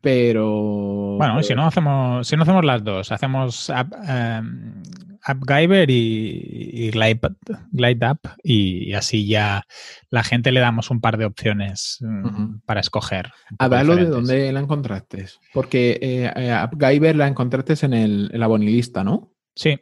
[0.01, 1.15] Pero.
[1.17, 4.81] Bueno, pero- si no hacemos, si no hacemos las dos, hacemos App, em,
[5.23, 7.35] AppGyver y, y Glide,
[7.71, 9.65] GlideUp y, y así ya
[10.09, 13.31] la gente le damos un par de opciones mm, para escoger.
[13.51, 15.25] un ¿A poco Dalo de dónde la encontraste?
[15.53, 19.33] Porque eh, eh, AppGyver la encontraste en, el, en la bonilista, ¿no?
[19.55, 19.79] Sí.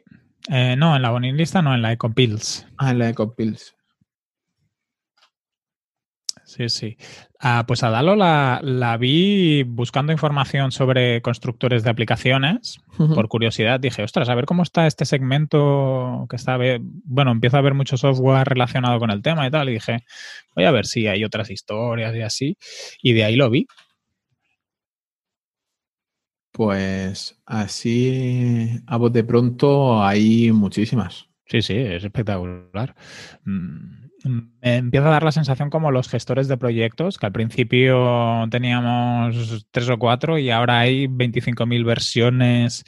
[0.48, 2.66] Eh, no, en la bonilista, no, en la Ecopills.
[2.78, 3.74] Ah, en la EcoPills.
[6.44, 6.96] Sí, sí.
[7.42, 12.80] Ah, pues a Dalo la, la vi buscando información sobre constructores de aplicaciones.
[12.98, 17.60] Por curiosidad dije, ostras, a ver cómo está este segmento que está, bueno, empieza a
[17.60, 19.70] haber mucho software relacionado con el tema y tal.
[19.70, 20.04] Y dije,
[20.54, 22.58] voy a ver si hay otras historias y así.
[23.00, 23.66] Y de ahí lo vi.
[26.52, 31.29] Pues así, a voz de pronto, hay muchísimas.
[31.50, 32.94] Sí, sí, es espectacular.
[33.44, 34.08] Mm,
[34.62, 39.66] Me empieza a dar la sensación como los gestores de proyectos, que al principio teníamos
[39.70, 42.84] tres o cuatro y ahora hay 25.000 versiones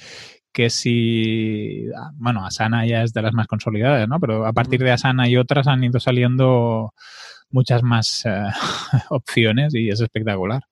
[0.53, 4.21] que si, ah, bueno, Asana ya es de las más consolidadas, ¿no?
[4.21, 6.93] Pero a partir de Asana y otras han ido saliendo
[7.51, 8.31] muchas más eh,
[9.11, 10.63] opciones y es espectacular.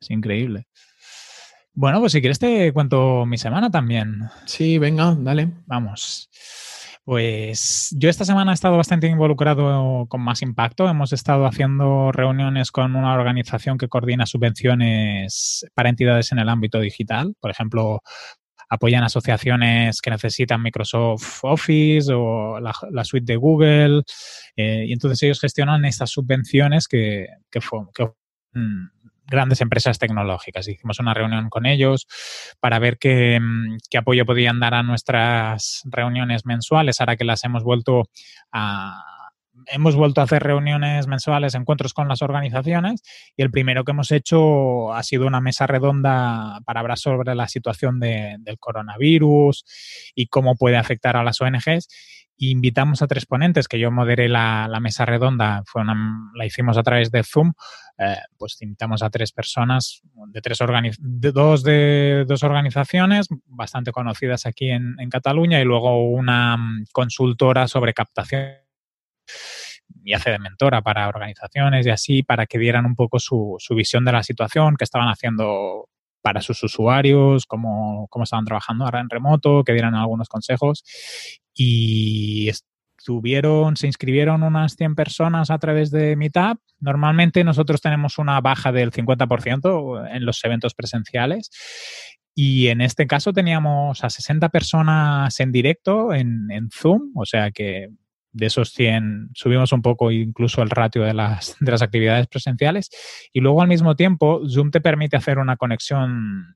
[0.00, 0.66] Es increíble.
[1.72, 4.22] Bueno, pues si quieres te cuento mi semana también.
[4.46, 5.50] Sí, venga, dale.
[5.66, 6.28] Vamos.
[7.04, 10.88] Pues yo esta semana he estado bastante involucrado con más impacto.
[10.88, 16.78] Hemos estado haciendo reuniones con una organización que coordina subvenciones para entidades en el ámbito
[16.78, 17.34] digital.
[17.40, 18.02] Por ejemplo,
[18.68, 24.02] apoyan asociaciones que necesitan Microsoft Office o la, la suite de Google.
[24.54, 27.60] Eh, y entonces ellos gestionan estas subvenciones que, que
[28.52, 28.86] mm,
[29.30, 30.68] grandes empresas tecnológicas.
[30.68, 32.06] Hicimos una reunión con ellos
[32.60, 33.40] para ver qué,
[33.88, 38.02] qué, apoyo podían dar a nuestras reuniones mensuales, ahora que las hemos vuelto
[38.52, 39.04] a
[39.66, 43.02] hemos vuelto a hacer reuniones mensuales, encuentros con las organizaciones
[43.36, 47.48] y el primero que hemos hecho ha sido una mesa redonda para hablar sobre la
[47.48, 49.64] situación de, del coronavirus
[50.14, 51.88] y cómo puede afectar a las ONGs.
[52.42, 56.78] Invitamos a tres ponentes, que yo moderé la, la mesa redonda, fue una, la hicimos
[56.78, 57.52] a través de Zoom,
[57.98, 63.92] eh, pues invitamos a tres personas, de tres organiz de dos de dos organizaciones bastante
[63.92, 68.54] conocidas aquí en, en Cataluña y luego una mm, consultora sobre captación
[70.02, 73.74] y hace de mentora para organizaciones y así, para que dieran un poco su, su
[73.74, 75.88] visión de la situación, que estaban haciendo
[76.22, 80.84] para sus usuarios, cómo, cómo, estaban trabajando ahora en remoto, que dieran algunos consejos.
[81.54, 86.58] Y estuvieron, se inscribieron unas 100 personas a través de Meetup.
[86.80, 91.50] Normalmente nosotros tenemos una baja del 50% en los eventos presenciales.
[92.34, 97.50] Y en este caso teníamos a 60 personas en directo en, en Zoom, o sea
[97.50, 97.88] que
[98.32, 102.90] de esos 100 subimos un poco incluso el ratio de las, de las actividades presenciales
[103.32, 106.54] y luego al mismo tiempo Zoom te permite hacer una conexión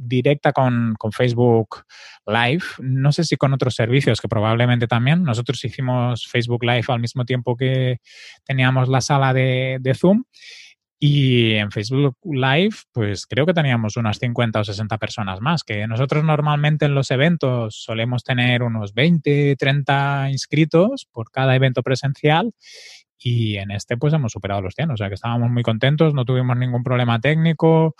[0.00, 1.84] directa con, con, Facebook
[2.26, 5.22] Live, no sé si con otros servicios que probablemente también.
[5.22, 7.98] Nosotros hicimos Facebook Live al mismo tiempo que
[8.44, 10.24] teníamos la sala de, de Zoom
[11.02, 15.86] y en Facebook Live, pues creo que teníamos unas 50 o 60 personas más, que
[15.86, 22.52] nosotros normalmente en los eventos solemos tener unos 20, 30 inscritos por cada evento presencial
[23.18, 26.26] y en este pues hemos superado los 100, o sea que estábamos muy contentos, no
[26.26, 27.94] tuvimos ningún problema técnico.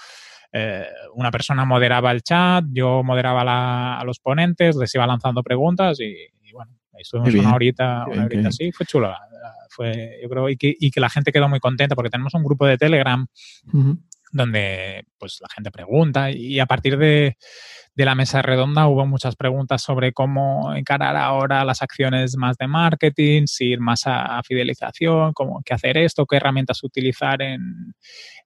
[0.52, 5.42] Eh, una persona moderaba el chat, yo moderaba la, a los ponentes, les iba lanzando
[5.42, 9.14] preguntas y, y bueno, ahí estuvimos una horita, una horita así, fue chulo
[9.70, 12.44] fue, yo creo, y que, y que, la gente quedó muy contenta porque tenemos un
[12.44, 13.26] grupo de Telegram
[13.72, 13.98] uh -huh.
[14.32, 17.36] donde pues la gente pregunta y a partir de,
[17.94, 22.66] de, la mesa redonda hubo muchas preguntas sobre cómo encarar ahora las acciones más de
[22.66, 27.94] marketing, si ir más a, a fidelización, cómo qué hacer esto, qué herramientas utilizar en,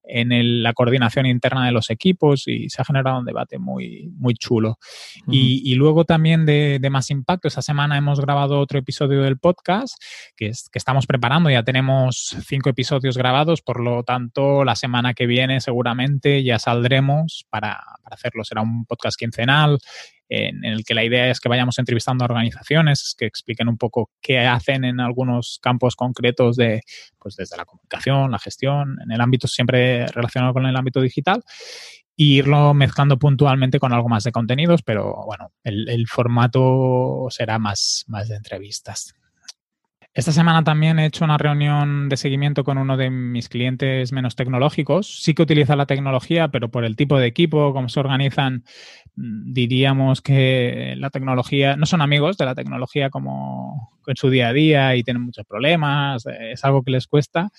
[0.07, 4.11] en el, la coordinación interna de los equipos y se ha generado un debate muy,
[4.17, 4.79] muy chulo.
[5.27, 5.35] Uh -huh.
[5.35, 9.39] y, y, luego también de, de, más impacto, esta semana hemos grabado otro episodio del
[9.39, 9.97] podcast
[10.37, 15.15] que, es, que estamos preparando, ya tenemos cinco episodios grabados, por lo tanto la semana
[15.15, 19.79] que viene seguramente ya saldremos para, para hacerlo, será un podcast quincenal
[20.35, 24.11] en, el que la idea es que vayamos entrevistando a organizaciones que expliquen un poco
[24.21, 26.83] qué hacen en algunos campos concretos de,
[27.19, 31.43] pues desde la comunicación, la gestión, en el ámbito siempre relacionado con el ámbito digital
[32.17, 37.59] e irlo mezclando puntualmente con algo más de contenidos, pero bueno, el, el formato será
[37.59, 39.15] más, más de entrevistas.
[40.15, 44.37] Esta semana también he hecho una reunión de seguimiento con uno de mis clientes menos
[44.37, 45.21] tecnológicos.
[45.21, 48.65] Sí que utiliza la tecnología, pero por el tipo de equipo, cómo se organizan,
[49.17, 54.49] mm, diríamos que la tecnología, no son amigos de la tecnología como en su día
[54.49, 57.51] a día y tienen muchos problemas, es algo que les cuesta.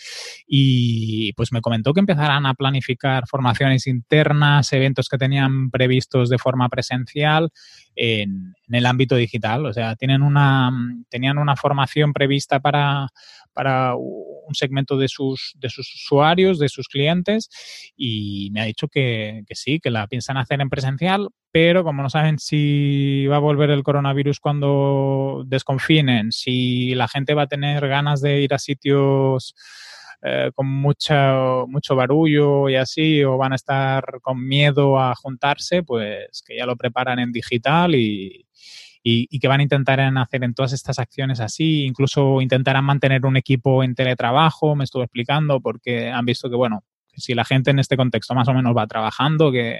[0.48, 6.38] Y pues me comentó que empezarán a planificar formaciones internas, eventos que tenían previstos de
[6.38, 7.50] forma presencial
[7.96, 9.66] en, el ámbito digital.
[9.66, 10.72] O sea, tienen una,
[11.10, 13.08] tenían una formación prevista para,
[13.54, 13.94] para
[14.48, 17.50] un segmento de sus, de sus usuarios, de sus clientes,
[17.96, 22.04] y me ha dicho que, que, sí, que la piensan hacer en presencial, pero como
[22.04, 27.48] no saben si va a volver el coronavirus cuando desconfinen, si la gente va a
[27.48, 29.56] tener ganas de ir a sitios
[30.22, 35.84] eh, con mucho, mucho barullo y así, o van a estar con miedo a juntarse,
[35.84, 38.46] pues que ya lo preparan en digital y,
[39.08, 43.38] y, que van a intentar hacer en todas estas acciones así, incluso intentarán mantener un
[43.38, 46.84] equipo en teletrabajo, me estuvo explicando, porque han visto que, bueno,
[47.16, 49.80] si la gente en este contexto más o menos va trabajando, que,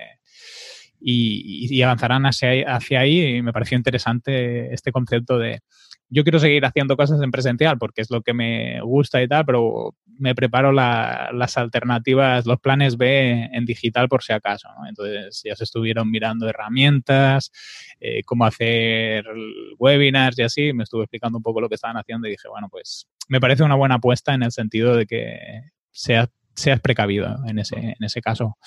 [1.00, 3.38] y, avanzarán hacia, hacia ahí.
[3.38, 5.62] Y me pareció interesante este concepto de
[6.10, 9.46] yo quiero seguir haciendo cosas en presencial porque es lo que me gusta y tal,
[9.46, 14.70] pero me preparo las alternativas, los planes B en digital por si acaso.
[14.88, 17.52] Entonces ya se estuvieron mirando herramientas,
[18.00, 19.26] eh, cómo hacer
[19.78, 20.74] webinars y así.
[20.74, 23.64] Me estuve explicando un poco lo que estaban haciendo y dije, bueno, pues me parece
[23.64, 25.40] una buena apuesta en el sentido de que
[25.92, 28.58] seas, seas precavido en ese, en ese caso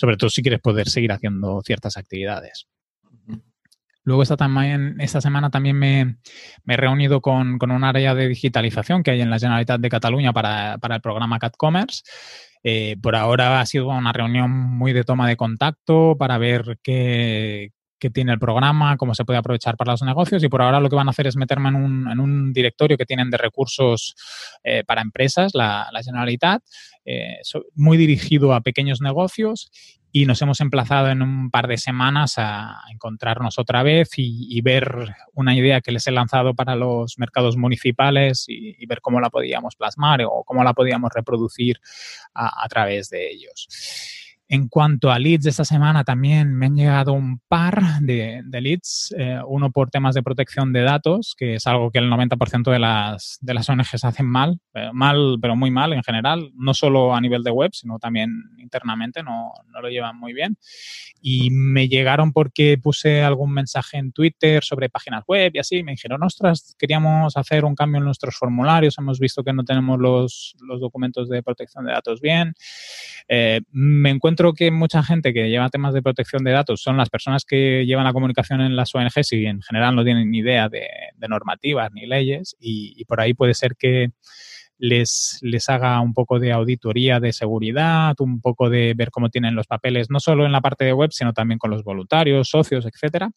[0.00, 2.66] sobre todo si quieres poder seguir haciendo ciertas actividades.
[4.02, 6.16] Luego esta, también, esta semana también me,
[6.66, 10.78] he reunido con, un área de digitalización que hay en la Generalitat de Cataluña para,
[10.82, 12.00] el programa CatCommerce.
[12.62, 17.72] Eh, por ahora ha sido una reunión muy de toma de contacto para ver qué,
[18.00, 20.88] que tiene el programa, cómo se puede aprovechar para los negocios y por ahora lo
[20.88, 24.16] que van a hacer es meterme en un, directorio que tienen de recursos
[24.64, 26.62] eh, para empresas, la, Generalitat,
[27.04, 27.36] eh,
[27.74, 29.70] muy dirigido a pequeños negocios
[30.12, 35.14] y nos hemos emplazado en un par de semanas a encontrarnos otra vez y, ver
[35.34, 39.76] una idea que les he lanzado para los mercados municipales y, ver cómo la podíamos
[39.76, 41.80] plasmar o cómo la podíamos reproducir
[42.34, 43.68] a través de ellos.
[44.52, 49.38] En cuanto a leads, esta semana también me han llegado un par de, leads, eh,
[49.46, 53.38] uno por temas de protección de datos, que es algo que el 90% de las,
[53.40, 57.20] de las ONGs hacen mal, eh, mal, pero muy mal en general, no solo a
[57.20, 60.56] nivel de web, sino también internamente, no, no lo llevan muy bien.
[61.22, 65.92] Y me llegaron porque puse algún mensaje en Twitter sobre páginas web y así, me
[65.92, 70.56] dijeron, ostras, queríamos hacer un cambio en nuestros formularios, hemos visto que no tenemos los,
[70.60, 72.52] los documentos de protección de datos bien.
[73.28, 77.10] Eh, me encuentro que mucha gente que lleva temas de protección de datos son las
[77.10, 80.68] personas que llevan la comunicación en las ONGs y en general no tienen ni idea
[80.68, 80.86] de,
[81.28, 84.10] normativas ni leyes y, por ahí puede ser que
[84.78, 89.54] les, les haga un poco de auditoría de seguridad, un poco de ver cómo tienen
[89.54, 92.86] los papeles, no solo en la parte de web, sino también con los voluntarios, socios,
[92.86, 93.30] etcétera.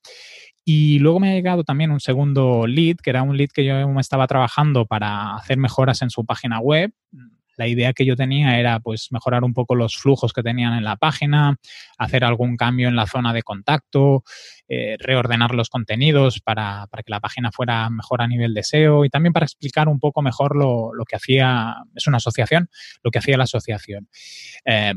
[0.63, 3.99] Y luego me ha llegado también un segundo lead, que era un lead que yo
[3.99, 6.93] estaba trabajando para hacer mejoras en su página web
[7.57, 10.83] la idea que yo tenía era pues mejorar un poco los flujos que tenían en
[10.83, 11.57] la página,
[11.97, 14.23] hacer algún cambio en la zona de contacto,
[14.67, 19.09] eh, reordenar los contenidos para, que la página fuera mejor a nivel de SEO y
[19.09, 22.69] también para explicar un poco mejor lo, que hacía, es una asociación,
[23.03, 24.07] lo que hacía la asociación.
[24.65, 24.93] Eh,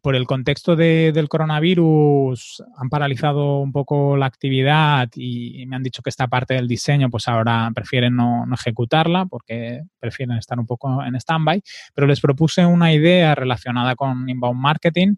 [0.00, 6.02] por el contexto del coronavirus han paralizado un poco la actividad y, me han dicho
[6.02, 11.04] que esta parte del diseño pues ahora prefieren no, ejecutarla porque prefieren estar un poco
[11.04, 11.62] en stand-by,
[11.94, 15.16] pero les propuse una idea relacionada con inbound marketing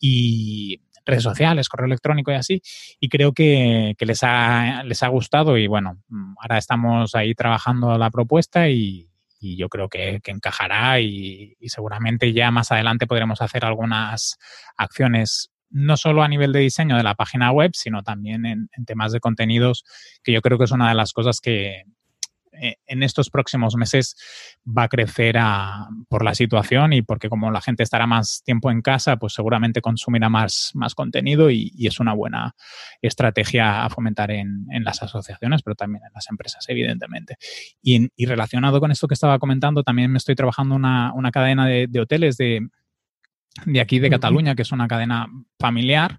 [0.00, 2.62] y redes sociales, correo electrónico y así,
[3.00, 6.02] y creo que, les, ha, les ha gustado y bueno,
[6.40, 9.07] ahora estamos ahí trabajando la propuesta y,
[9.38, 14.36] y yo creo que, encajará y, seguramente ya más adelante podremos hacer algunas
[14.76, 19.12] acciones no solo a nivel de diseño de la página web, sino también en, temas
[19.12, 19.84] de contenidos,
[20.22, 21.82] que yo creo que es una de las cosas que,
[22.86, 24.16] en estos próximos meses
[24.66, 25.36] va a crecer
[26.08, 29.80] por la situación y porque como la gente estará más tiempo en casa, pues seguramente
[29.80, 32.54] consumirá más, más contenido y, es una buena
[33.00, 37.36] estrategia a fomentar en, las asociaciones, pero también en las empresas, evidentemente.
[37.82, 41.88] Y, relacionado con esto que estaba comentando, también me estoy trabajando una, una cadena de,
[41.98, 42.68] hoteles de,
[43.64, 45.26] de aquí de Cataluña, que es una cadena
[45.58, 46.18] familiar.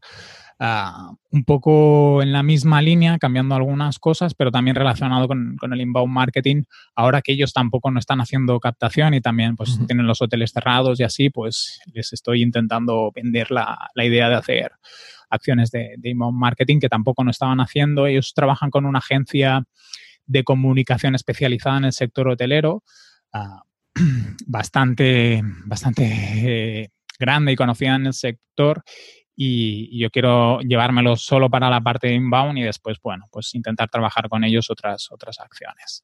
[0.62, 5.82] Ah, un poco en la misma línea, cambiando algunas cosas, pero también relacionado con, el
[5.82, 6.64] inbound marketing.
[6.96, 11.00] Ahora que ellos tampoco no están haciendo captación y también pues tienen los hoteles cerrados
[11.00, 14.72] y así, pues les estoy intentando vender la, idea de hacer
[15.30, 18.06] acciones de, de, inbound marketing que tampoco no estaban haciendo.
[18.06, 19.64] Ellos trabajan con una agencia
[20.26, 22.84] de comunicación especializada en el sector hotelero,
[23.32, 23.64] ah,
[24.46, 26.04] bastante, bastante
[26.84, 28.84] eh, grande y conocida en el sector
[29.42, 33.90] y, yo quiero llevármelo solo para la parte de inbound y después, bueno, pues intentar
[33.90, 36.04] trabajar con ellos otras, otras acciones.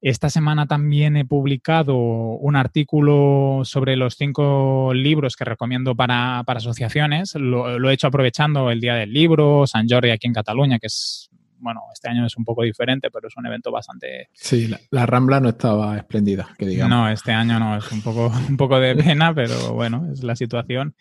[0.00, 7.36] Esta semana también he publicado un artículo sobre los cinco libros que recomiendo para, asociaciones.
[7.36, 10.88] Lo, lo, he hecho aprovechando el Día del Libro, San Jordi aquí en Cataluña, que
[10.88, 11.30] es
[11.62, 14.28] bueno, este año es un poco diferente, pero es un evento bastante...
[14.32, 16.90] Sí, la, Rambla no estaba espléndida, que digamos.
[16.90, 20.34] No, este año no, es un poco, un poco de pena, pero bueno, es la
[20.34, 20.96] situación.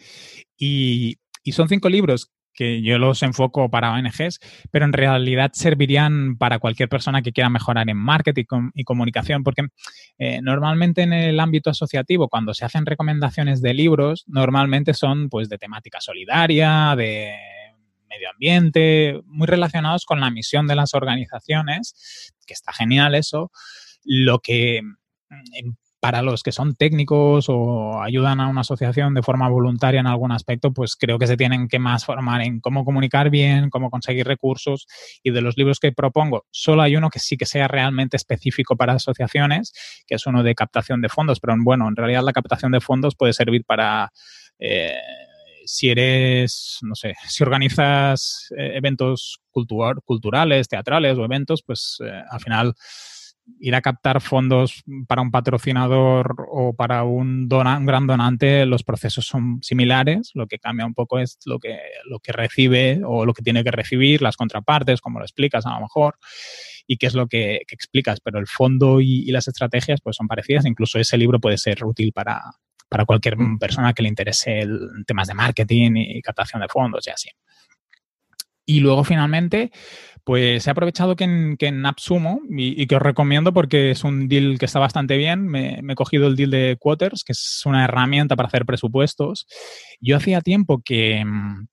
[0.56, 1.18] Y,
[1.52, 4.40] son cinco libros que yo los enfoco para ONGs,
[4.72, 9.68] pero en realidad servirían para cualquier persona que quiera mejorar en marketing y comunicación, porque
[10.18, 15.50] eh, normalmente en el ámbito asociativo, cuando se hacen recomendaciones de libros, normalmente son pues
[15.50, 17.34] de temática solidaria, de
[18.10, 23.52] medio ambiente, muy relacionados con la misión de las organizaciones, que está genial eso.
[24.04, 25.72] Lo que mm,
[26.02, 30.32] para los que son técnicos o ayudan a una asociación de forma voluntaria en algún
[30.32, 34.26] aspecto, pues creo que se tienen que más formar en cómo comunicar bien, cómo conseguir
[34.26, 34.88] recursos.
[35.22, 38.76] Y de los libros que propongo, solo hay uno que sí que sea realmente específico
[38.76, 39.74] para asociaciones,
[40.08, 41.40] que es uno de captación de fondos.
[41.40, 44.12] Pero bueno, en realidad la captación de fondos puede servir para...
[44.58, 44.98] Eh,
[45.64, 52.40] si eres, no sé, si organizas eh, eventos culturales, teatrales o eventos, pues eh, al
[52.40, 52.74] final
[53.60, 59.26] ir a captar fondos para un patrocinador o para un, un, gran donante, los procesos
[59.26, 60.32] son similares.
[60.34, 63.64] Lo que cambia un poco es lo que, lo que recibe o lo que tiene
[63.64, 66.18] que recibir, las contrapartes, como lo explicas a lo mejor,
[66.88, 68.20] y qué es lo que, explicas.
[68.22, 70.66] Pero el fondo y, y, las estrategias pues son parecidas.
[70.66, 72.42] Incluso ese libro puede ser útil para,
[72.92, 73.58] para cualquier mm.
[73.58, 77.30] persona que le interese el, temas de marketing y captación de fondos y así.
[78.66, 79.72] Y luego finalmente,
[80.24, 84.28] pues he aprovechado que en, que en AppSumo y, que os recomiendo porque es un
[84.28, 85.48] deal que está bastante bien.
[85.48, 89.48] Me, he cogido el deal de Quoters, que es una herramienta para hacer presupuestos.
[90.00, 91.24] Yo hacía tiempo que,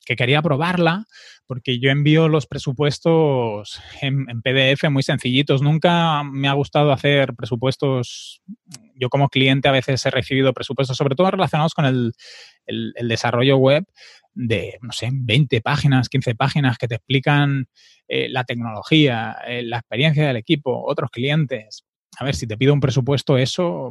[0.05, 1.05] que quería probarla
[1.49, 5.63] porque yo envío los presupuestos en, PDF muy sencillitos.
[5.63, 8.43] Nunca me ha gustado hacer presupuestos.
[8.95, 12.13] Yo como cliente a veces he recibido presupuestos, sobre todo relacionados con el,
[13.09, 13.85] desarrollo web
[14.35, 17.67] de, no sé, 20 páginas, 15 páginas que te explican
[18.07, 21.87] eh, la tecnología, eh, la experiencia del equipo, otros clientes.
[22.19, 23.91] A ver, si te pido un presupuesto, eso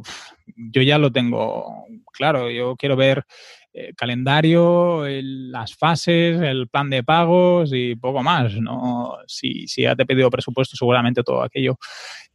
[0.54, 2.50] yo ya lo tengo claro.
[2.50, 3.24] Yo quiero ver
[3.72, 8.54] eh, calendario, las fases, el plan de pagos y poco más.
[8.60, 9.16] ¿no?
[9.26, 11.78] Si, si ya te he pedido presupuesto, seguramente todo aquello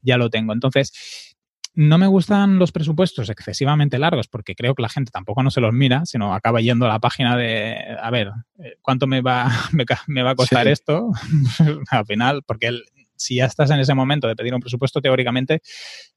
[0.02, 0.54] ya lo tengo.
[0.54, 1.34] Entonces,
[1.76, 5.60] no me gustan los presupuestos excesivamente largos porque creo que la gente tampoco no se
[5.60, 9.50] los mira, sino acaba yendo a la página de, a ver, eh, ¿cuánto me va,
[10.08, 11.12] me, va a costar esto?
[11.90, 12.80] Al final, porque
[13.16, 15.62] si ya estás en ese momento de pedir un presupuesto, teóricamente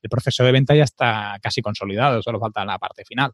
[0.02, 3.32] el proceso de venta ya está casi consolidado, solo falta la parte final.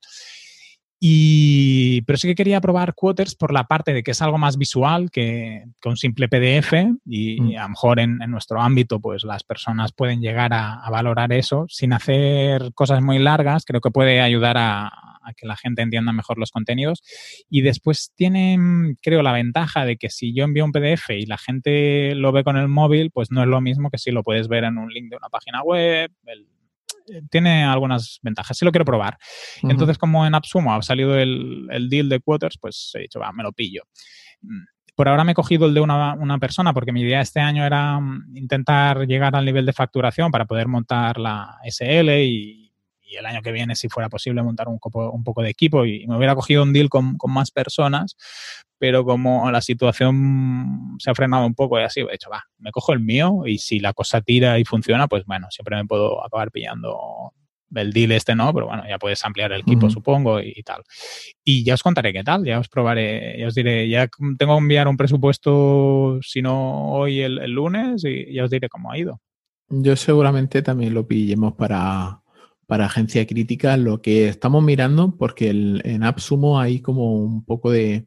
[1.04, 4.56] Y, pero sí que quería probar Quoters por la parte de que es algo más
[4.56, 6.74] visual que, un simple PDF
[7.04, 7.56] y, mm.
[7.58, 11.92] a lo mejor en, nuestro ámbito pues las personas pueden llegar a, valorar eso sin
[11.92, 13.64] hacer cosas muy largas.
[13.64, 14.92] Creo que puede ayudar a,
[15.36, 17.02] que la gente entienda mejor los contenidos.
[17.50, 21.38] Y después tiene, creo, la ventaja de que si yo envío un PDF y la
[21.38, 24.46] gente lo ve con el móvil, pues no es lo mismo que si lo puedes
[24.46, 26.46] ver en un link de una página web, el
[27.30, 28.56] tiene algunas ventajas.
[28.56, 29.18] Sí lo quiero probar.
[29.62, 33.42] Entonces, como en AppSumo ha salido el, deal de Quoters, pues he dicho, va, me
[33.42, 33.82] lo pillo.
[34.42, 37.40] Mm, por ahora me he cogido el de una, una, persona porque mi idea este
[37.40, 42.61] año era mm, intentar llegar al nivel de facturación para poder montar la SL y
[43.12, 46.06] y el año que viene, si fuera posible, montar un, un poco de equipo y
[46.06, 48.16] me hubiera cogido un deal con, más personas,
[48.78, 52.72] pero como la situación se ha frenado un poco y así, he dicho, va, me
[52.72, 56.24] cojo el mío y si la cosa tira y funciona, pues bueno, siempre me puedo
[56.24, 57.32] acabar pillando
[57.74, 60.82] el deal este no, pero bueno, ya puedes ampliar el equipo, supongo, y, tal.
[61.42, 64.62] Y ya os contaré qué tal, ya os probaré, ya os diré, ya tengo que
[64.62, 68.98] enviar un presupuesto, si no hoy el, el lunes, y ya os diré cómo ha
[68.98, 69.20] ido.
[69.70, 72.21] Yo seguramente también lo pillemos para,
[72.66, 78.06] para agencia crítica lo que estamos mirando, porque en AppSumo hay como un poco de...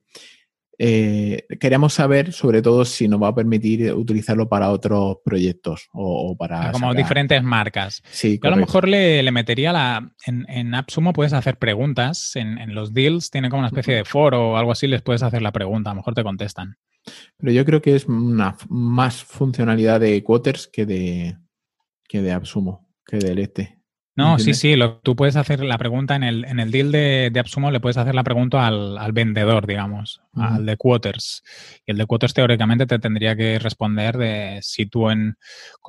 [0.78, 6.36] Eh, queremos saber sobre todo si nos va a permitir utilizarlo para otros proyectos o,
[6.38, 6.72] para...
[6.72, 8.02] Como diferentes marcas.
[8.10, 10.12] Sí, Yo a lo mejor le, metería la...
[10.26, 14.52] En, en, AppSumo puedes hacer preguntas, en, los deals tiene como una especie de foro
[14.52, 16.76] o algo así, les puedes hacer la pregunta, a lo mejor te contestan.
[17.38, 21.38] Pero yo creo que es una más funcionalidad de Quoters que de,
[22.08, 23.80] que de AppSumo, que del este.
[24.18, 27.30] No, sí, sí, lo, tú puedes hacer la pregunta en el, en el deal de,
[27.34, 31.44] de Absumo, le puedes hacer la pregunta al, al vendedor, digamos, al de Quoters.
[31.86, 35.38] Y el de Quoters teóricamente te tendría que responder de si tú en,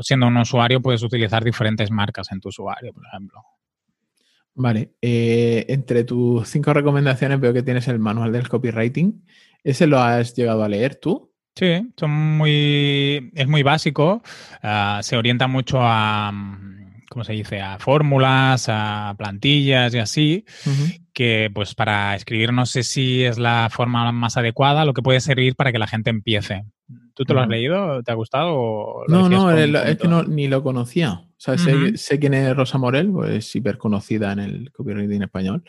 [0.01, 3.43] siendo un usuario puedes utilizar diferentes marcas en tu usuario, por ejemplo.
[4.55, 9.25] Vale, eh, entre tus cinco recomendaciones veo que tienes el manual del copywriting.
[9.63, 11.33] ¿Ese lo has llegado a leer tú?
[11.55, 14.23] Sí, son muy, es muy básico,
[14.63, 16.31] uh, se orienta mucho a,
[17.17, 17.63] ¿cómo se dice?
[17.63, 20.45] A fórmulas, a plantillas y así,
[21.15, 25.21] que pues para escribir no sé si es la forma más adecuada, lo que puede
[25.21, 26.67] servir para que la gente empiece.
[27.15, 28.03] ¿Tú te lo has leído?
[28.03, 29.05] ¿Te ha gustado?
[29.09, 31.13] no, no, es que no, ni lo conocía.
[31.13, 35.23] O sea, sé, sé, quién es Rosa Morel, pues es hiper conocida en el copywriting
[35.23, 35.65] español,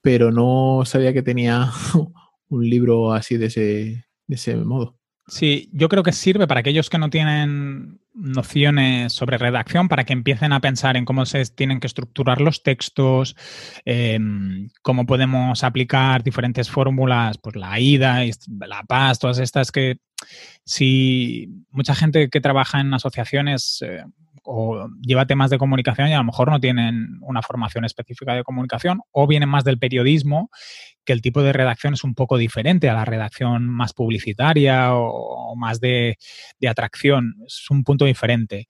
[0.00, 1.70] pero no sabía que tenía
[2.48, 3.60] un libro así de ese,
[4.26, 4.96] de ese modo.
[5.28, 10.12] Sí, yo creo que sirve para aquellos que no tienen nociones sobre redacción, para que
[10.12, 13.34] empiecen a pensar en cómo se tienen que estructurar los textos,
[13.84, 18.24] em, cómo podemos aplicar diferentes fórmulas, pues la IDA,
[18.66, 19.98] la paz, todas estas que
[20.64, 24.04] si mucha gente que trabaja en asociaciones eh,
[24.46, 28.44] o lleva temas de comunicación y a lo mejor no tienen una formación específica de
[28.44, 30.50] comunicación o vienen más del periodismo,
[31.04, 35.54] que el tipo de redacción es un poco diferente a la redacción más publicitaria o,
[35.56, 36.16] más de,
[36.68, 37.34] atracción.
[37.46, 38.66] Es un punto diferente.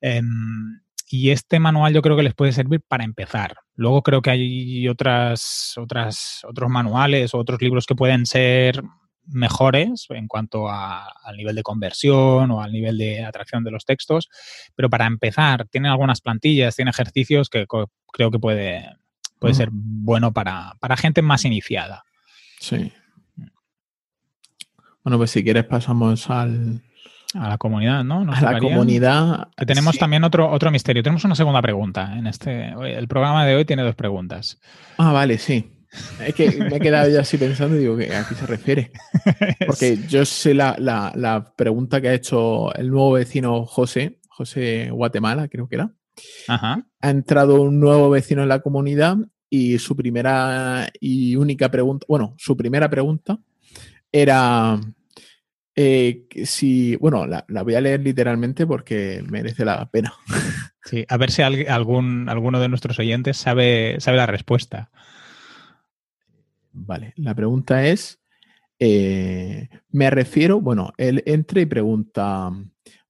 [0.00, 3.56] Em, y este manual yo creo que les puede servir para empezar.
[3.74, 8.82] Luego creo que hay otras, otras, otros manuales o otros libros que pueden ser
[9.32, 14.28] mejores en cuanto al nivel de conversión o al nivel de atracción de los textos,
[14.74, 18.88] pero para empezar, tiene algunas plantillas, tiene ejercicios que creo que puede,
[19.38, 22.04] puede ser bueno para, gente más iniciada.
[22.58, 22.92] Sí.
[25.02, 26.82] Bueno, pues si quieres pasamos al,
[27.34, 28.30] a la comunidad, ¿no?
[28.30, 29.48] a la comunidad.
[29.66, 31.02] tenemos también otro, otro misterio.
[31.02, 32.74] Tenemos una segunda pregunta en este.
[32.98, 34.60] El programa de hoy tiene dos preguntas.
[34.98, 35.79] Ah, vale, sí.
[36.24, 38.92] Es que me he quedado ya así pensando y digo, ¿a qué se refiere?
[39.66, 45.68] Porque yo sé la, pregunta que ha hecho el nuevo vecino José, José Guatemala, creo
[45.68, 45.92] que era.
[46.48, 49.16] Ha entrado un nuevo vecino en la comunidad
[49.48, 53.38] y su primera y única pregunta, bueno, su primera pregunta
[54.12, 54.78] era
[55.74, 60.12] eh, si, bueno, la, voy a leer literalmente porque merece la pena.
[60.82, 64.90] Sí, a ver si algún, alguno de nuestros oyentes sabe, sabe la respuesta.
[66.72, 68.20] Vale, la pregunta es,
[68.78, 72.50] eh, me refiero, bueno, él entra y pregunta,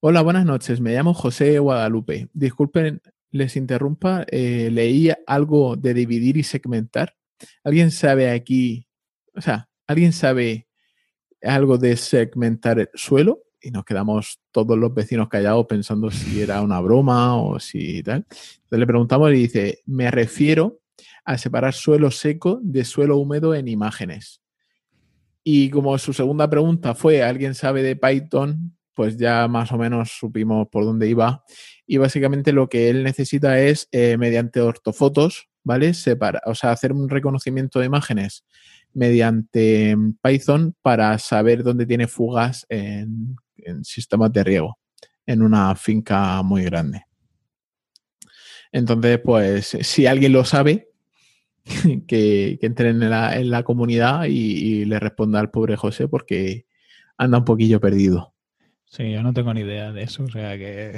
[0.01, 2.29] hola, buenas noches, me llamo José Guadalupe.
[2.33, 7.15] Disculpen, les interrumpa, eh, leí algo de dividir y segmentar.
[7.63, 8.89] ¿Alguien sabe aquí,
[9.35, 10.67] o sea, alguien sabe
[11.43, 13.43] algo de segmentar el suelo?
[13.63, 18.27] Y nos quedamos todos los vecinos callados pensando si era una broma o si tal.
[18.27, 20.81] Entonces le preguntamos y dice, me refiero
[21.25, 24.41] a separar suelo seco de suelo húmedo en imágenes.
[25.43, 28.77] Y como su segunda pregunta fue, ¿alguien sabe de Python?
[28.95, 31.45] Pues ya más o menos supimos por dónde iba.
[31.87, 35.95] Y básicamente lo que él necesita es, eh, mediante ortofotos, ¿vale?
[35.95, 38.45] Separa, o sea, hacer un reconocimiento de imágenes
[38.93, 43.37] mediante Python para saber dónde tiene fugas en
[43.83, 44.79] sistemas de riego
[45.27, 47.05] en una finca muy grande.
[48.73, 50.90] Entonces, pues, si alguien lo sabe,
[52.07, 56.67] que, que entren en la, en la comunidad y, le responda al pobre José porque
[57.17, 58.35] anda un poquillo perdido.
[58.87, 60.97] Sí, yo no tengo ni idea de eso, o sea que...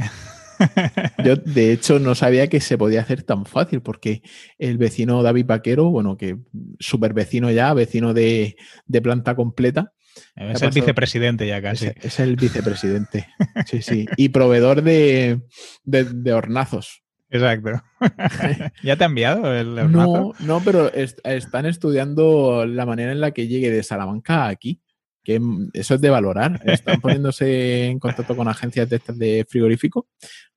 [1.25, 4.23] Yo, de hecho, no sabía que se podía hacer tan fácil, porque
[4.59, 6.39] el vecino David Paquero, bueno, que
[6.79, 8.57] súper vecino ya, vecino de,
[9.03, 9.93] planta completa.
[10.37, 11.89] Es el vicepresidente ya casi.
[12.01, 13.27] Es, el vicepresidente,
[13.67, 14.07] sí, sí.
[14.17, 15.41] Y proveedor de,
[15.85, 17.02] de hornazos.
[17.33, 17.83] Exacto.
[18.83, 23.49] ¿Ya te ha enviado el, No, no, pero están estudiando la manera en la que
[23.49, 24.83] llegue de Salamanca aquí,
[25.25, 25.41] que
[25.73, 26.61] eso es de valorar.
[26.67, 30.09] Están poniéndose en contacto con agencias de, de frigorífico,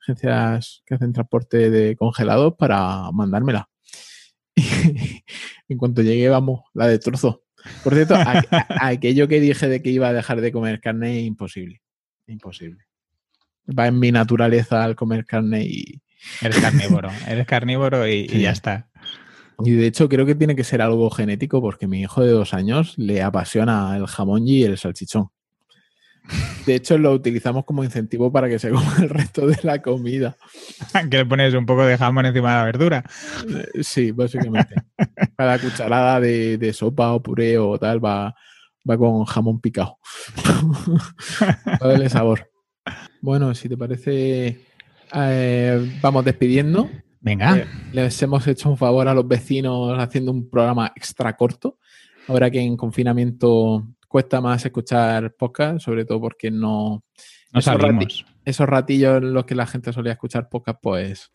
[0.02, 3.70] agencias que hacen transporte de congelados para mandármela.
[5.70, 7.44] en cuanto llegue, vamos, la de trozo.
[7.86, 8.16] Por cierto,
[8.82, 11.82] aquello que dije de que iba a dejar de comer carne, imposible.
[12.28, 12.84] Imposible.
[13.68, 16.02] Va en mi naturaleza al comer carne y,
[16.42, 18.90] Eres carnívoro, eres carnívoro y, ya está.
[19.64, 22.54] Y de hecho creo que tiene que ser algo genético porque mi hijo de dos
[22.54, 25.30] años le apasiona el jamón y el salchichón.
[26.66, 30.36] De hecho, lo utilizamos como incentivo para que se coma el resto de la comida.
[31.12, 33.04] que le pones un poco de jamón encima de la verdura.
[33.48, 34.76] Eh, sí, básicamente.
[35.38, 38.34] Cada cucharada de, sopa o puré o tal va,
[38.90, 40.00] va con jamón picado.
[41.80, 42.50] Darle sabor.
[43.22, 44.66] Bueno, si te parece,
[45.14, 46.90] eh, vamos despidiendo.
[47.22, 47.58] Venga.
[47.58, 51.80] Eh, les hemos hecho un favor a los vecinos haciendo un programa extra corto.
[52.28, 57.04] Ahora que en confinamiento cuesta más escuchar podcast, sobre todo porque no...
[57.52, 61.32] No esos, rati- esos ratillos en los que la gente solía escuchar podcast, pues,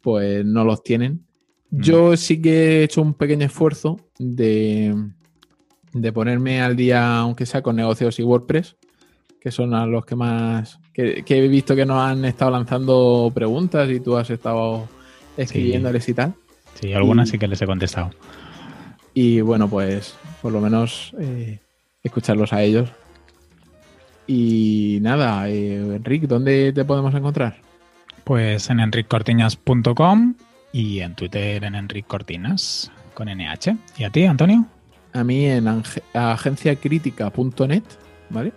[0.00, 1.26] pues no los tienen.
[1.70, 1.80] Mm.
[1.82, 4.94] Yo sí que he hecho un pequeño esfuerzo de,
[5.92, 8.76] de ponerme al día, aunque sea con negocios y WordPress,
[9.40, 10.80] que son a los que más.
[10.98, 14.88] Que, que he visto que nos han estado lanzando preguntas y tú has estado
[15.36, 16.34] escribiéndoles y tal.
[16.80, 18.10] Sí, algunas Y- sí que les he contestado.
[19.14, 21.60] Y bueno, pues por lo menos eh,
[22.02, 22.88] escucharlos a ellos.
[24.26, 27.56] Y nada, eh, Enrique, ¿dónde te podemos encontrar?
[28.24, 30.34] Pues en enriccortiñas.com
[30.72, 33.76] y en Twitter en enriccortinas con NH.
[33.98, 34.66] ¿Y a ti, Antonio?
[35.14, 35.66] a mí en
[36.12, 37.82] agenciacritica.net,
[38.30, 38.52] ¿vale?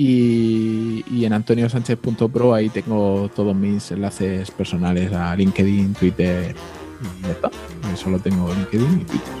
[0.00, 6.54] Y, y en antoniosánchez.pro ahí tengo todos mis enlaces personales a LinkedIn, Twitter
[7.02, 7.50] y ya está.
[7.96, 9.34] Solo tengo LinkedIn y Twitter.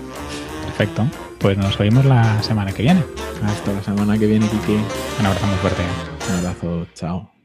[0.64, 1.06] Perfecto.
[1.38, 3.04] Pues nos oímos la semana que viene.
[3.44, 4.80] Hasta la semana que viene, Kike.
[5.20, 5.82] Un abrazo muy fuerte.
[6.28, 7.37] Un abrazo, chao.